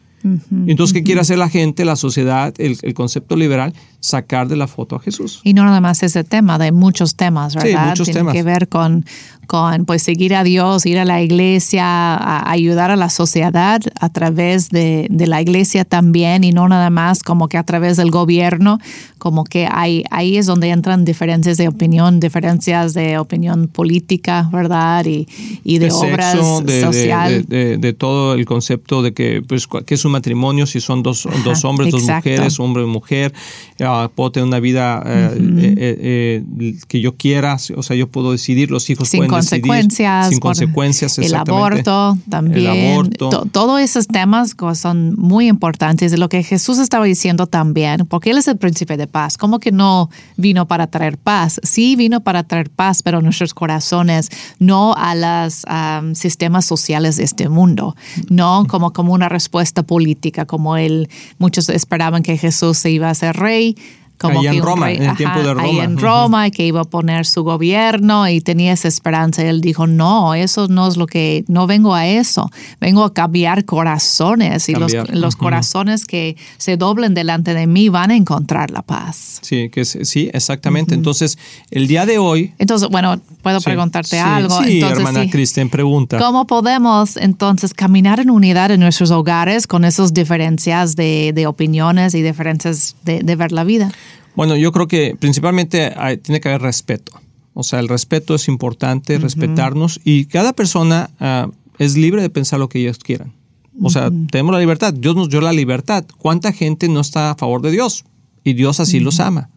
Entonces, 0.67 0.93
¿qué 0.93 1.03
quiere 1.03 1.21
hacer 1.21 1.39
la 1.39 1.49
gente, 1.49 1.85
la 1.85 1.97
sociedad, 1.97 2.53
el, 2.59 2.77
el, 2.83 2.95
concepto 2.95 3.37
liberal? 3.37 3.73
Sacar 4.01 4.49
de 4.49 4.57
la 4.57 4.67
foto 4.67 4.97
a 4.97 5.01
Jesús. 5.01 5.41
Y 5.45 5.55
no 5.55 5.65
nada 5.65 5.81
más 5.81 6.03
ese 6.03 6.25
tema, 6.25 6.59
de 6.59 6.73
muchos 6.73 7.15
temas, 7.15 7.55
¿verdad? 7.55 7.85
Sí, 7.85 7.89
muchos 7.91 8.07
Tiene 8.07 8.21
temas. 8.21 8.33
que 8.35 8.43
ver 8.43 8.69
con, 8.69 9.05
con 9.49 9.87
pues 9.87 10.03
seguir 10.03 10.35
a 10.35 10.45
Dios, 10.45 10.85
ir 10.85 10.99
a 10.99 11.07
la 11.07 11.23
iglesia, 11.23 11.85
a 12.15 12.51
ayudar 12.51 12.91
a 12.91 12.97
la 12.97 13.09
sociedad 13.09 13.81
a 13.99 14.09
través 14.11 14.69
de, 14.69 15.07
de, 15.11 15.27
la 15.27 15.41
iglesia 15.41 15.87
también 15.87 16.45
y 16.45 16.53
no 16.53 16.69
nada 16.69 16.91
más 16.91 17.23
como 17.23 17.49
que 17.49 17.57
a 17.57 17.63
través 17.65 17.97
del 17.97 18.11
gobierno, 18.11 18.79
como 19.17 19.45
que 19.45 19.67
hay, 19.71 20.05
ahí 20.11 20.37
es 20.37 20.45
donde 20.45 20.69
entran 20.69 21.07
diferencias 21.07 21.57
de 21.57 21.67
opinión, 21.67 22.21
diferencias 22.21 22.93
de 22.93 23.19
opinión 23.19 23.69
política, 23.69 24.49
¿verdad? 24.53 25.07
Y, 25.07 25.27
y 25.65 25.79
de, 25.79 25.87
de 25.87 25.93
obras 25.93 26.33
sexo, 26.33 26.61
de, 26.61 26.81
social. 26.83 27.45
De, 27.47 27.93
todo 27.95 28.35
el 28.35 28.45
concepto 28.45 29.03
de 29.03 29.15
que, 29.15 29.43
pues, 29.47 29.67
que 29.67 29.95
es 29.95 30.05
un 30.05 30.13
matrimonio, 30.13 30.67
si 30.67 30.81
son 30.81 31.03
dos, 31.03 31.25
Ajá, 31.25 31.37
dos 31.43 31.65
hombres, 31.65 31.95
exacto. 31.95 32.29
dos 32.29 32.37
mujeres, 32.37 32.61
hombre 32.61 32.83
y 32.83 32.87
mujer, 32.87 33.33
uh, 33.81 34.09
puedo 34.15 34.31
tener 34.31 34.47
una 34.47 34.61
vida 34.61 35.03
uh, 35.03 35.09
uh 35.09 35.41
-huh. 35.41 35.61
eh, 35.61 36.45
eh, 36.59 36.75
que 36.87 37.01
yo 37.01 37.17
quiera, 37.17 37.57
o 37.77 37.83
sea, 37.83 37.97
yo 37.97 38.09
puedo 38.09 38.33
decidir, 38.33 38.71
los 38.71 38.91
hijos 38.91 39.09
sin 39.09 39.21
pueden 39.21 39.38
consecuencias. 39.39 40.29
Sin 40.29 40.39
consecuencias, 40.41 41.19
El 41.19 41.35
aborto 41.35 42.19
también. 42.29 42.71
El 42.71 42.93
aborto. 42.93 43.31
To, 43.31 43.47
todos 43.47 43.81
esos 43.81 44.07
temas 44.07 44.55
son 44.75 45.15
muy 45.17 45.49
importantes 45.49 46.11
de 46.11 46.19
lo 46.19 46.29
que 46.29 46.43
Jesús 46.43 46.79
estaba 46.79 47.05
diciendo 47.05 47.47
también, 47.47 48.07
porque 48.07 48.31
Él 48.31 48.39
es 48.39 48.49
el 48.49 48.57
príncipe 48.57 48.97
de 48.97 49.07
paz. 49.07 49.37
¿Cómo 49.37 49.59
que 49.59 49.73
no 49.73 50.11
vino 50.37 50.67
para 50.67 50.87
traer 50.87 51.19
paz? 51.19 51.61
Sí 51.63 51.97
vino 51.97 52.21
para 52.21 52.43
traer 52.43 52.71
paz, 52.71 53.03
pero 53.03 53.21
nuestros 53.23 53.55
corazones, 53.55 54.31
no 54.59 54.95
a 54.97 55.15
los 55.15 55.65
um, 55.69 56.15
sistemas 56.15 56.65
sociales 56.65 57.17
de 57.17 57.25
este 57.25 57.49
mundo, 57.49 57.97
no 58.29 58.67
como, 58.69 58.93
como 58.93 59.13
una 59.13 59.29
respuesta 59.29 59.83
política, 59.83 60.47
como 60.47 60.77
él, 60.77 61.09
muchos 61.39 61.69
esperaban 61.69 62.23
que 62.23 62.37
Jesús 62.37 62.79
se 62.79 62.91
iba 62.91 63.11
a 63.11 63.15
ser 63.15 63.37
rey, 63.37 63.77
como 64.19 64.41
ahí 64.41 64.49
que 64.51 64.57
en 64.57 64.63
Roma, 64.63 64.87
rey, 64.87 64.97
en 64.97 65.03
el 65.03 65.09
ajá, 65.11 65.17
tiempo 65.17 65.39
de 65.43 65.55
Roma. 65.55 65.63
Ahí 65.67 65.79
en 65.79 65.97
Roma, 65.99 66.47
y 66.47 66.51
que 66.51 66.67
iba 66.67 66.81
a 66.81 66.85
poner 66.85 67.25
su 67.27 67.43
gobierno 67.45 68.29
y 68.29 68.41
tenía 68.41 68.73
esa 68.73 68.89
esperanza. 68.89 69.43
Él 69.45 69.61
dijo, 69.61 69.87
no, 69.87 70.35
eso 70.35 70.69
no 70.69 70.89
es 70.89 70.97
lo 70.97 71.07
que, 71.07 71.45
no 71.49 71.67
vengo 71.67 71.95
a 71.95 72.07
eso, 72.07 72.51
vengo 72.81 73.05
a 73.05 73.15
cambiar 73.15 73.65
corazones 73.65 74.69
y 74.69 74.73
Cambiar. 74.73 75.09
los, 75.11 75.19
los 75.21 75.35
Ujú. 75.35 75.45
corazones 75.45 76.05
que 76.05 76.37
se 76.57 76.77
doblen 76.77 77.15
delante 77.15 77.55
de 77.55 77.67
mí 77.67 77.89
van 77.89 78.11
a 78.11 78.17
encontrar 78.17 78.71
la 78.71 78.83
paz. 78.83 79.39
Sí, 79.43 79.69
que 79.71 79.85
sí, 79.85 80.31
exactamente. 80.33 80.95
Entonces, 80.95 81.39
el 81.71 81.87
día 81.87 82.07
de 82.07 82.19
hoy... 82.19 82.53
Entonces, 82.59 82.89
bueno, 82.89 83.21
puedo 83.43 83.61
Sí, 83.61 83.65
preguntarte 83.65 84.11
sí, 84.11 84.17
algo. 84.17 84.63
Sí, 84.63 84.75
entonces, 84.75 84.99
hermana 84.99 85.23
sí. 85.25 85.31
Kristen, 85.31 85.71
pregunta. 85.71 86.19
¿Cómo 86.19 86.47
podemos 86.47 87.17
entonces 87.17 87.75
caminar 87.75 88.21
en 88.21 88.31
unidad 88.31 88.71
en 88.71 88.81
nuestros 88.81 89.11
hogares 89.11 89.67
con 89.67 89.85
esas 89.85 90.13
diferencias 90.13 90.97
de, 90.97 91.33
de 91.35 91.47
opiniones 91.47 92.15
y 92.15 92.23
diferencias 92.23 92.97
de, 93.05 93.21
de 93.21 93.37
ver 93.37 93.53
la 93.53 93.65
vida? 93.65 93.91
Bueno, 94.37 94.57
yo 94.57 94.73
creo 94.73 94.87
que 94.89 95.17
principalmente 95.19 95.93
hay- 95.97 96.17
tiene 96.19 96.41
que 96.41 96.49
haber 96.49 96.63
respeto. 96.63 97.13
O 97.55 97.63
sea, 97.65 97.81
el 97.81 97.89
respeto 97.89 98.35
es 98.37 98.47
importante, 98.49 99.19
respetarnos 99.19 100.01
y 100.05 100.27
cada 100.27 100.53
persona 100.53 101.11
ah, 101.19 101.49
es 101.79 101.97
libre 101.97 102.23
de 102.23 102.31
pensar 102.31 102.61
lo 102.61 102.69
que 102.69 102.79
ellos 102.81 102.99
quieran. 102.99 103.33
O 103.81 103.91
sea, 103.91 104.11
tenemos 104.31 104.53
la 104.53 104.59
libertad. 104.61 104.93
Dios 104.95 105.15
nos 105.17 105.29
dio 105.29 105.41
la 105.41 105.53
libertad. 105.53 106.05
¿Cuánta 106.19 106.53
gente 106.53 106.89
no 106.89 107.01
está 107.01 107.31
a 107.31 107.35
favor 107.37 107.63
de 107.63 107.71
Dios? 107.71 108.05
Y 108.45 108.55
Dios 108.55 108.81
así 108.81 108.99
los 108.99 109.21
ama. 109.21 109.51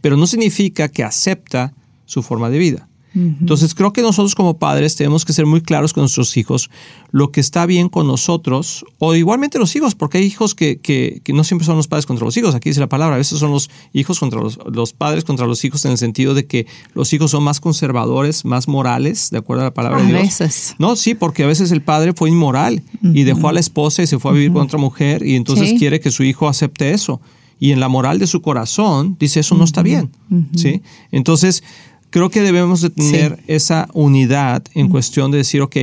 Pero 0.00 0.16
no 0.16 0.26
significa 0.26 0.88
que 0.88 1.02
acepta 1.04 1.74
su 2.06 2.22
forma 2.22 2.48
de 2.48 2.58
vida. 2.58 2.88
Entonces 3.12 3.74
creo 3.74 3.92
que 3.92 4.02
nosotros 4.02 4.36
como 4.36 4.58
padres 4.58 4.94
tenemos 4.94 5.24
que 5.24 5.32
ser 5.32 5.44
muy 5.44 5.60
claros 5.60 5.92
con 5.92 6.02
nuestros 6.02 6.36
hijos 6.36 6.70
lo 7.10 7.32
que 7.32 7.40
está 7.40 7.66
bien 7.66 7.88
con 7.88 8.06
nosotros 8.06 8.84
o 8.98 9.16
igualmente 9.16 9.58
los 9.58 9.74
hijos, 9.74 9.96
porque 9.96 10.18
hay 10.18 10.24
hijos 10.24 10.54
que, 10.54 10.78
que, 10.78 11.20
que 11.24 11.32
no 11.32 11.42
siempre 11.42 11.66
son 11.66 11.76
los 11.76 11.88
padres 11.88 12.06
contra 12.06 12.24
los 12.24 12.36
hijos, 12.36 12.54
aquí 12.54 12.68
dice 12.70 12.78
la 12.78 12.88
palabra, 12.88 13.16
a 13.16 13.18
veces 13.18 13.40
son 13.40 13.50
los 13.50 13.68
hijos 13.92 14.20
contra 14.20 14.40
los, 14.40 14.60
los 14.72 14.92
padres 14.92 15.24
contra 15.24 15.46
los 15.48 15.64
hijos 15.64 15.84
en 15.86 15.90
el 15.90 15.98
sentido 15.98 16.34
de 16.34 16.46
que 16.46 16.68
los 16.94 17.12
hijos 17.12 17.32
son 17.32 17.42
más 17.42 17.58
conservadores, 17.58 18.44
más 18.44 18.68
morales, 18.68 19.30
de 19.30 19.38
acuerdo 19.38 19.62
a 19.62 19.64
la 19.66 19.74
palabra 19.74 19.98
A 19.98 20.02
de 20.02 20.08
Dios. 20.08 20.22
veces. 20.22 20.76
No, 20.78 20.94
sí, 20.94 21.14
porque 21.16 21.42
a 21.42 21.46
veces 21.48 21.72
el 21.72 21.82
padre 21.82 22.12
fue 22.14 22.30
inmoral 22.30 22.82
y 23.02 23.24
dejó 23.24 23.48
a 23.48 23.52
la 23.52 23.58
esposa 23.60 24.04
y 24.04 24.06
se 24.06 24.20
fue 24.20 24.30
a 24.30 24.34
vivir 24.34 24.52
con 24.52 24.62
otra 24.62 24.78
mujer 24.78 25.26
y 25.26 25.34
entonces 25.34 25.70
Sí. 25.70 25.78
quiere 25.78 25.98
que 25.98 26.12
su 26.12 26.22
hijo 26.22 26.48
acepte 26.48 26.92
eso. 26.92 27.20
Y 27.62 27.72
en 27.72 27.80
la 27.80 27.88
moral 27.88 28.18
de 28.18 28.26
su 28.26 28.40
corazón 28.40 29.16
dice 29.20 29.40
eso 29.40 29.54
no 29.54 29.64
está 29.64 29.82
bien. 29.82 30.10
¿sí? 30.56 30.80
Entonces, 31.12 31.62
creo 32.10 32.30
que 32.30 32.42
debemos 32.42 32.80
de 32.80 32.90
tener 32.90 33.42
esa 33.46 33.88
unidad 33.92 34.62
en 34.74 34.88
cuestión 34.88 35.30
de 35.30 35.38
decir, 35.38 35.62
ok, 35.62 35.76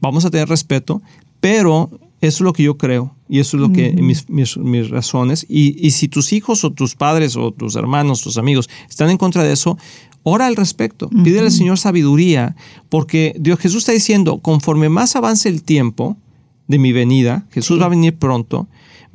vamos 0.00 0.24
a 0.24 0.30
tener 0.30 0.48
respeto, 0.48 1.02
pero 1.40 1.90
eso 2.20 2.36
es 2.36 2.40
lo 2.40 2.52
que 2.52 2.62
yo 2.62 2.78
creo 2.78 3.14
y 3.28 3.40
eso 3.40 3.56
es 3.56 3.60
lo 3.60 3.72
que 3.72 3.92
mis, 3.92 4.28
mis, 4.28 4.56
mis 4.56 4.90
razones. 4.90 5.44
Y, 5.48 5.86
y 5.86 5.90
si 5.90 6.08
tus 6.08 6.32
hijos 6.32 6.64
o 6.64 6.72
tus 6.72 6.94
padres 6.94 7.36
o 7.36 7.50
tus 7.50 7.76
hermanos, 7.76 8.20
tus 8.20 8.38
amigos 8.38 8.68
están 8.88 9.10
en 9.10 9.18
contra 9.18 9.42
de 9.42 9.52
eso, 9.52 9.76
ora 10.22 10.46
al 10.46 10.56
respecto. 10.56 11.08
Pídele 11.08 11.46
al 11.46 11.52
Señor 11.52 11.78
sabiduría, 11.78 12.56
porque 12.88 13.34
Dios 13.38 13.58
Jesús 13.58 13.78
está 13.78 13.92
diciendo, 13.92 14.38
conforme 14.38 14.88
más 14.88 15.16
avance 15.16 15.48
el 15.48 15.62
tiempo 15.62 16.16
de 16.66 16.78
mi 16.78 16.92
venida, 16.92 17.46
Jesús 17.50 17.80
va 17.80 17.86
a 17.86 17.90
venir 17.90 18.16
pronto, 18.16 18.66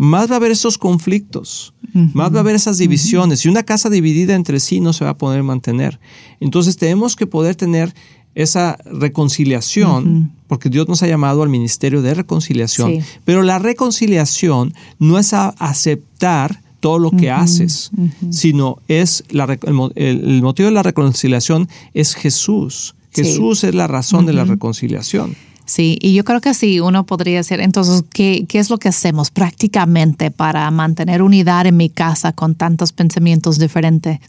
más 0.01 0.29
va 0.29 0.35
a 0.35 0.37
haber 0.37 0.51
esos 0.51 0.77
conflictos, 0.77 1.73
más 2.13 2.31
va 2.33 2.37
a 2.37 2.39
haber 2.39 2.55
esas 2.55 2.77
divisiones. 2.77 3.43
Y 3.45 3.49
una 3.49 3.63
casa 3.63 3.89
dividida 3.89 4.33
entre 4.33 4.61
sí 4.61 4.79
no 4.79 4.93
se 4.93 5.03
va 5.03 5.11
a 5.11 5.17
poder 5.17 5.43
mantener. 5.43 5.99
Entonces 6.39 6.77
tenemos 6.77 7.15
que 7.17 7.27
poder 7.27 7.55
tener 7.55 7.93
esa 8.33 8.77
reconciliación, 8.85 10.31
porque 10.47 10.69
Dios 10.69 10.87
nos 10.87 11.03
ha 11.03 11.07
llamado 11.07 11.43
al 11.43 11.49
ministerio 11.49 12.01
de 12.01 12.13
reconciliación. 12.13 12.91
Sí. 12.91 12.99
Pero 13.25 13.41
la 13.43 13.59
reconciliación 13.59 14.73
no 14.99 15.19
es 15.19 15.33
a 15.33 15.49
aceptar 15.59 16.61
todo 16.79 16.97
lo 16.99 17.11
que 17.11 17.29
haces, 17.29 17.91
sino 18.29 18.77
es 18.87 19.25
la, 19.31 19.57
el, 19.67 19.73
mo- 19.73 19.91
el- 19.95 20.23
el 20.23 20.41
motivo 20.41 20.69
de 20.69 20.75
la 20.75 20.83
reconciliación 20.83 21.67
es 21.93 22.15
Jesús. 22.15 22.95
Sí. 23.11 23.23
Jesús 23.25 23.63
es 23.65 23.75
la 23.75 23.87
razón 23.87 24.25
de 24.25 24.31
la 24.33 24.45
reconciliación. 24.45 25.35
Sí, 25.69 25.99
y 26.01 26.15
yo 26.15 26.23
creo 26.23 26.41
que 26.41 26.55
sí, 26.55 26.79
uno 26.79 27.05
podría 27.05 27.37
decir, 27.37 27.59
entonces, 27.59 28.03
¿qué, 28.11 28.43
¿qué 28.49 28.57
es 28.57 28.71
lo 28.71 28.79
que 28.79 28.89
hacemos 28.89 29.29
prácticamente 29.29 30.31
para 30.31 30.71
mantener 30.71 31.21
unidad 31.21 31.67
en 31.67 31.77
mi 31.77 31.91
casa 31.91 32.33
con 32.33 32.55
tantos 32.55 32.91
pensamientos 32.91 33.59
diferentes? 33.59 34.19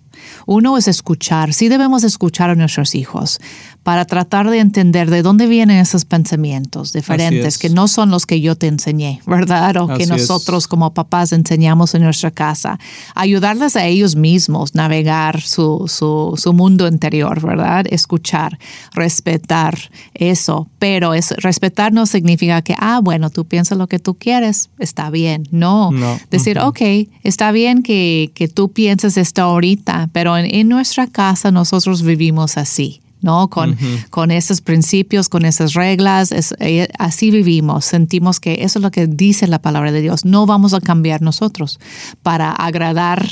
Uno 0.46 0.76
es 0.78 0.88
escuchar, 0.88 1.52
sí 1.52 1.68
debemos 1.68 2.04
escuchar 2.04 2.50
a 2.50 2.54
nuestros 2.54 2.94
hijos 2.94 3.40
para 3.82 4.04
tratar 4.04 4.50
de 4.50 4.58
entender 4.58 5.08
de 5.10 5.22
dónde 5.22 5.46
vienen 5.46 5.78
esos 5.78 6.04
pensamientos 6.04 6.92
diferentes, 6.92 7.54
es. 7.54 7.58
que 7.58 7.70
no 7.70 7.88
son 7.88 8.10
los 8.10 8.26
que 8.26 8.40
yo 8.40 8.54
te 8.54 8.66
enseñé, 8.66 9.20
¿verdad? 9.26 9.76
O 9.78 9.88
que 9.88 10.02
es. 10.02 10.08
nosotros 10.08 10.68
como 10.68 10.92
papás 10.92 11.32
enseñamos 11.32 11.94
en 11.94 12.02
nuestra 12.02 12.30
casa. 12.30 12.78
Ayudarles 13.14 13.76
a 13.76 13.86
ellos 13.86 14.16
mismos 14.16 14.74
navegar 14.74 15.40
su, 15.40 15.86
su, 15.88 16.34
su 16.36 16.52
mundo 16.52 16.86
interior, 16.86 17.40
¿verdad? 17.40 17.86
Escuchar, 17.90 18.58
respetar 18.92 19.78
eso, 20.12 20.68
pero 20.78 21.14
es, 21.14 21.30
respetar 21.38 21.92
no 21.92 22.04
significa 22.04 22.60
que, 22.62 22.74
ah, 22.78 23.00
bueno, 23.02 23.30
tú 23.30 23.46
piensas 23.46 23.78
lo 23.78 23.86
que 23.86 23.98
tú 23.98 24.14
quieres, 24.14 24.68
está 24.78 25.10
bien. 25.10 25.48
No, 25.50 25.90
No. 25.90 26.18
decir, 26.30 26.58
ok, 26.58 26.80
está 27.22 27.50
bien 27.50 27.82
que, 27.82 28.30
que 28.34 28.48
tú 28.48 28.70
pienses 28.70 29.16
esto 29.16 29.42
ahorita, 29.42 30.09
pero 30.12 30.36
en, 30.36 30.52
en 30.54 30.68
nuestra 30.68 31.06
casa 31.06 31.50
nosotros 31.50 32.02
vivimos 32.02 32.56
así. 32.56 33.00
¿No? 33.22 33.48
Con, 33.48 33.76
con 34.10 34.30
esos 34.30 34.60
principios, 34.60 35.28
con 35.28 35.44
esas 35.44 35.74
reglas, 35.74 36.32
es- 36.32 36.54
eh, 36.60 36.88
así 36.98 37.30
vivimos, 37.30 37.84
sentimos 37.84 38.40
que 38.40 38.62
eso 38.62 38.78
es 38.78 38.82
lo 38.82 38.90
que 38.90 39.06
dice 39.06 39.46
la 39.46 39.60
palabra 39.60 39.92
de 39.92 40.00
Dios. 40.00 40.24
No 40.24 40.46
vamos 40.46 40.74
a 40.74 40.80
cambiar 40.80 41.20
nosotros 41.22 41.78
para 42.22 42.50
agradar 42.52 43.26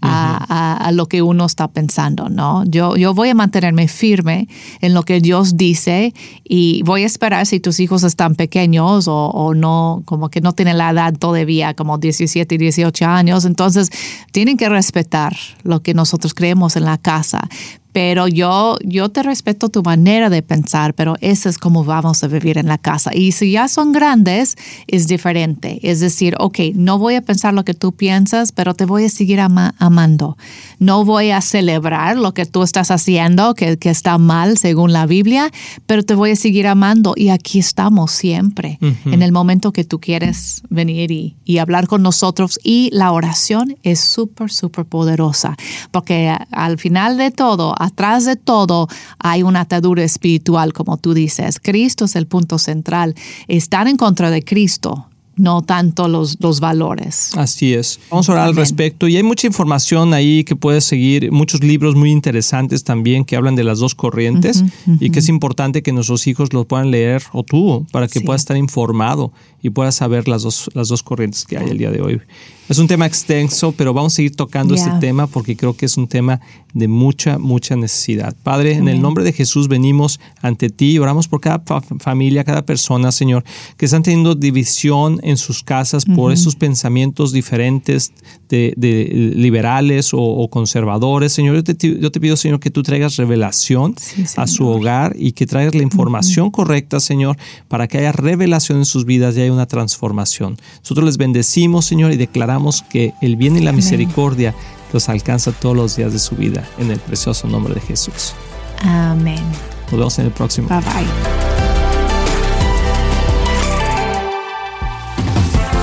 a, 0.00 0.44
a- 0.48 0.76
a 0.88 0.92
lo 0.92 1.06
que 1.06 1.22
uno 1.22 1.46
está 1.46 1.68
pensando, 1.68 2.28
¿no? 2.28 2.64
Yo, 2.66 2.96
yo 2.96 3.14
voy 3.14 3.28
a 3.30 3.34
mantenerme 3.34 3.88
firme 3.88 4.48
en 4.80 4.94
lo 4.94 5.02
que 5.04 5.20
Dios 5.20 5.56
dice 5.56 6.14
y 6.44 6.82
voy 6.84 7.02
a 7.02 7.06
esperar 7.06 7.46
si 7.46 7.60
tus 7.60 7.80
hijos 7.80 8.02
están 8.02 8.34
pequeños 8.34 9.08
o, 9.08 9.28
o 9.28 9.54
no, 9.54 10.02
como 10.04 10.28
que 10.30 10.40
no 10.40 10.52
tienen 10.52 10.78
la 10.78 10.90
edad 10.90 11.14
todavía, 11.14 11.74
como 11.74 11.98
17 11.98 12.54
y 12.54 12.58
18 12.58 13.06
años, 13.06 13.44
entonces 13.44 13.90
tienen 14.32 14.56
que 14.56 14.68
respetar 14.68 15.36
lo 15.62 15.82
que 15.82 15.94
nosotros 15.94 16.34
creemos 16.34 16.76
en 16.76 16.84
la 16.84 16.98
casa 16.98 17.48
pero 17.94 18.26
yo, 18.26 18.76
yo 18.84 19.08
te 19.08 19.22
respeto 19.22 19.68
tu 19.68 19.84
manera 19.84 20.28
de 20.28 20.42
pensar, 20.42 20.94
pero 20.94 21.14
eso 21.20 21.48
es 21.48 21.58
como 21.58 21.84
vamos 21.84 22.24
a 22.24 22.26
vivir 22.26 22.58
en 22.58 22.66
la 22.66 22.76
casa. 22.76 23.12
Y 23.14 23.30
si 23.30 23.52
ya 23.52 23.68
son 23.68 23.92
grandes, 23.92 24.56
es 24.88 25.06
diferente. 25.06 25.78
Es 25.88 26.00
decir, 26.00 26.34
ok, 26.40 26.58
no 26.74 26.98
voy 26.98 27.14
a 27.14 27.22
pensar 27.22 27.54
lo 27.54 27.64
que 27.64 27.72
tú 27.72 27.92
piensas, 27.92 28.50
pero 28.50 28.74
te 28.74 28.84
voy 28.84 29.04
a 29.04 29.08
seguir 29.08 29.38
ama- 29.38 29.76
amando. 29.78 30.36
No 30.80 31.04
voy 31.04 31.30
a 31.30 31.40
celebrar 31.40 32.18
lo 32.18 32.34
que 32.34 32.46
tú 32.46 32.64
estás 32.64 32.90
haciendo, 32.90 33.54
que, 33.54 33.78
que 33.78 33.90
está 33.90 34.18
mal 34.18 34.58
según 34.58 34.92
la 34.92 35.06
Biblia, 35.06 35.52
pero 35.86 36.02
te 36.02 36.16
voy 36.16 36.32
a 36.32 36.36
seguir 36.36 36.66
amando. 36.66 37.14
Y 37.16 37.28
aquí 37.28 37.60
estamos 37.60 38.10
siempre, 38.10 38.78
en 39.04 39.22
el 39.22 39.30
momento 39.30 39.70
que 39.72 39.84
tú 39.84 40.00
quieres 40.00 40.62
venir 40.68 41.12
y, 41.12 41.36
y 41.44 41.58
hablar 41.58 41.86
con 41.86 42.02
nosotros. 42.02 42.58
Y 42.64 42.90
la 42.92 43.12
oración 43.12 43.76
es 43.84 44.00
súper, 44.00 44.50
súper 44.50 44.84
poderosa, 44.84 45.56
porque 45.92 46.36
al 46.50 46.76
final 46.78 47.18
de 47.18 47.30
todo, 47.30 47.72
atrás 47.84 48.24
de 48.24 48.36
todo, 48.36 48.88
hay 49.18 49.42
una 49.42 49.60
atadura 49.60 50.02
espiritual, 50.04 50.72
como 50.72 50.96
tú 50.96 51.14
dices. 51.14 51.60
Cristo 51.60 52.04
es 52.04 52.16
el 52.16 52.26
punto 52.26 52.58
central. 52.58 53.14
Estar 53.48 53.88
en 53.88 53.96
contra 53.96 54.30
de 54.30 54.42
Cristo 54.42 55.06
no 55.36 55.62
tanto 55.62 56.08
los, 56.08 56.38
los 56.40 56.60
valores. 56.60 57.32
Así 57.36 57.74
es. 57.74 57.98
Vamos 58.10 58.28
a 58.28 58.32
hablar 58.32 58.48
al 58.48 58.56
respecto 58.56 59.08
y 59.08 59.16
hay 59.16 59.22
mucha 59.22 59.46
información 59.46 60.14
ahí 60.14 60.44
que 60.44 60.56
puedes 60.56 60.84
seguir, 60.84 61.32
muchos 61.32 61.62
libros 61.62 61.94
muy 61.94 62.10
interesantes 62.10 62.84
también 62.84 63.24
que 63.24 63.36
hablan 63.36 63.56
de 63.56 63.64
las 63.64 63.78
dos 63.78 63.94
corrientes 63.94 64.64
y 65.00 65.10
que 65.10 65.18
es 65.18 65.28
importante 65.28 65.82
que 65.82 65.92
nuestros 65.92 66.26
hijos 66.26 66.52
los 66.52 66.66
puedan 66.66 66.90
leer 66.90 67.22
o 67.32 67.42
tú 67.42 67.86
para 67.90 68.08
que 68.08 68.20
puedas 68.20 68.42
estar 68.42 68.56
informado 68.56 69.32
y 69.64 69.70
puedas 69.70 69.94
saber 69.94 70.28
las 70.28 70.42
dos, 70.42 70.70
las 70.74 70.88
dos 70.88 71.02
corrientes 71.02 71.46
que 71.46 71.56
hay 71.56 71.70
el 71.70 71.78
día 71.78 71.90
de 71.90 72.02
hoy. 72.02 72.20
Es 72.68 72.78
un 72.78 72.86
tema 72.86 73.04
extenso, 73.04 73.72
pero 73.72 73.92
vamos 73.92 74.14
a 74.14 74.16
seguir 74.16 74.36
tocando 74.36 74.74
este 74.74 74.90
tema 74.98 75.26
porque 75.26 75.54
creo 75.54 75.76
que 75.76 75.84
es 75.84 75.98
un 75.98 76.06
tema 76.08 76.40
de 76.72 76.88
mucha, 76.88 77.38
mucha 77.38 77.76
necesidad. 77.76 78.34
Padre, 78.42 78.72
en 78.74 78.88
el 78.88 79.02
nombre 79.02 79.22
de 79.22 79.32
Jesús 79.32 79.68
venimos 79.68 80.18
ante 80.40 80.70
ti 80.70 80.92
y 80.92 80.98
oramos 80.98 81.28
por 81.28 81.40
cada 81.40 81.62
familia, 82.00 82.42
cada 82.42 82.64
persona, 82.64 83.12
Señor, 83.12 83.44
que 83.76 83.84
están 83.84 84.02
teniendo 84.02 84.34
división 84.34 85.20
en 85.22 85.36
sus 85.36 85.62
casas 85.62 86.04
por 86.04 86.32
esos 86.32 86.56
pensamientos 86.56 87.32
diferentes 87.32 88.12
de, 88.48 89.32
liberales 89.36 90.10
o, 90.12 90.48
conservadores. 90.50 91.32
Señor, 91.32 91.56
yo 91.56 91.64
te, 91.64 92.20
pido, 92.20 92.36
Señor, 92.36 92.60
que 92.60 92.70
tú 92.70 92.82
traigas 92.82 93.16
revelación 93.16 93.94
a 94.36 94.46
su 94.46 94.66
hogar 94.66 95.14
y 95.18 95.32
que 95.32 95.46
traigas 95.46 95.74
la 95.74 95.82
información 95.82 96.50
correcta, 96.50 96.98
Señor, 96.98 97.36
para 97.68 97.88
que 97.88 97.98
haya 97.98 98.12
revelación 98.12 98.78
en 98.78 98.84
sus 98.84 99.04
vidas 99.04 99.36
y 99.36 99.42
haya 99.42 99.52
una 99.54 99.66
transformación. 99.66 100.58
Nosotros 100.80 101.06
les 101.06 101.16
bendecimos, 101.16 101.86
Señor, 101.86 102.12
y 102.12 102.16
declaramos 102.16 102.82
que 102.82 103.14
el 103.20 103.36
bien 103.36 103.56
y 103.56 103.60
la 103.60 103.72
misericordia 103.72 104.54
los 104.92 105.08
alcanza 105.08 105.52
todos 105.52 105.76
los 105.76 105.96
días 105.96 106.12
de 106.12 106.18
su 106.18 106.36
vida 106.36 106.64
en 106.78 106.90
el 106.90 107.00
precioso 107.00 107.48
nombre 107.48 107.74
de 107.74 107.80
Jesús. 107.80 108.34
Amén. 108.82 109.42
Nos 109.90 109.92
vemos 109.92 110.18
en 110.18 110.26
el 110.26 110.32
próximo. 110.32 110.68
Bye 110.68 110.80
bye. 110.80 111.53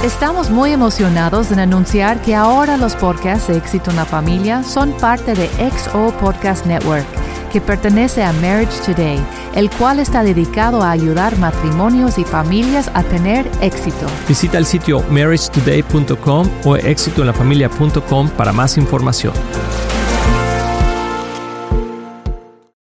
Estamos 0.04 0.50
muy 0.50 0.72
emocionados 0.72 1.52
en 1.52 1.60
anunciar 1.60 2.24
que 2.24 2.34
ahora 2.34 2.76
los 2.76 2.96
podcasts 2.96 3.48
de 3.48 3.58
Éxito 3.58 3.92
en 3.92 3.98
la 3.98 4.06
Familia 4.06 4.64
son 4.64 4.94
parte 4.94 5.36
de 5.36 5.48
XO 5.70 6.12
Podcast 6.20 6.66
Network, 6.66 7.06
que 7.52 7.62
pertenece 7.62 8.24
a 8.24 8.34
Marriage 8.34 8.82
Today, 8.84 9.24
el 9.54 9.70
cual 9.70 10.00
está 10.00 10.24
dedicado 10.24 10.82
a 10.82 10.90
ayudar 10.90 11.38
matrimonios 11.38 12.18
y 12.18 12.24
familias 12.24 12.90
a 12.96 13.04
tener 13.04 13.48
éxito. 13.62 14.08
Visita 14.28 14.58
el 14.58 14.66
sitio 14.66 15.04
marriagetoday.com 15.12 16.50
o 16.66 16.78
éxitoenlafamilia.com 16.78 18.30
para 18.30 18.52
más 18.52 18.80
información. 18.80 19.34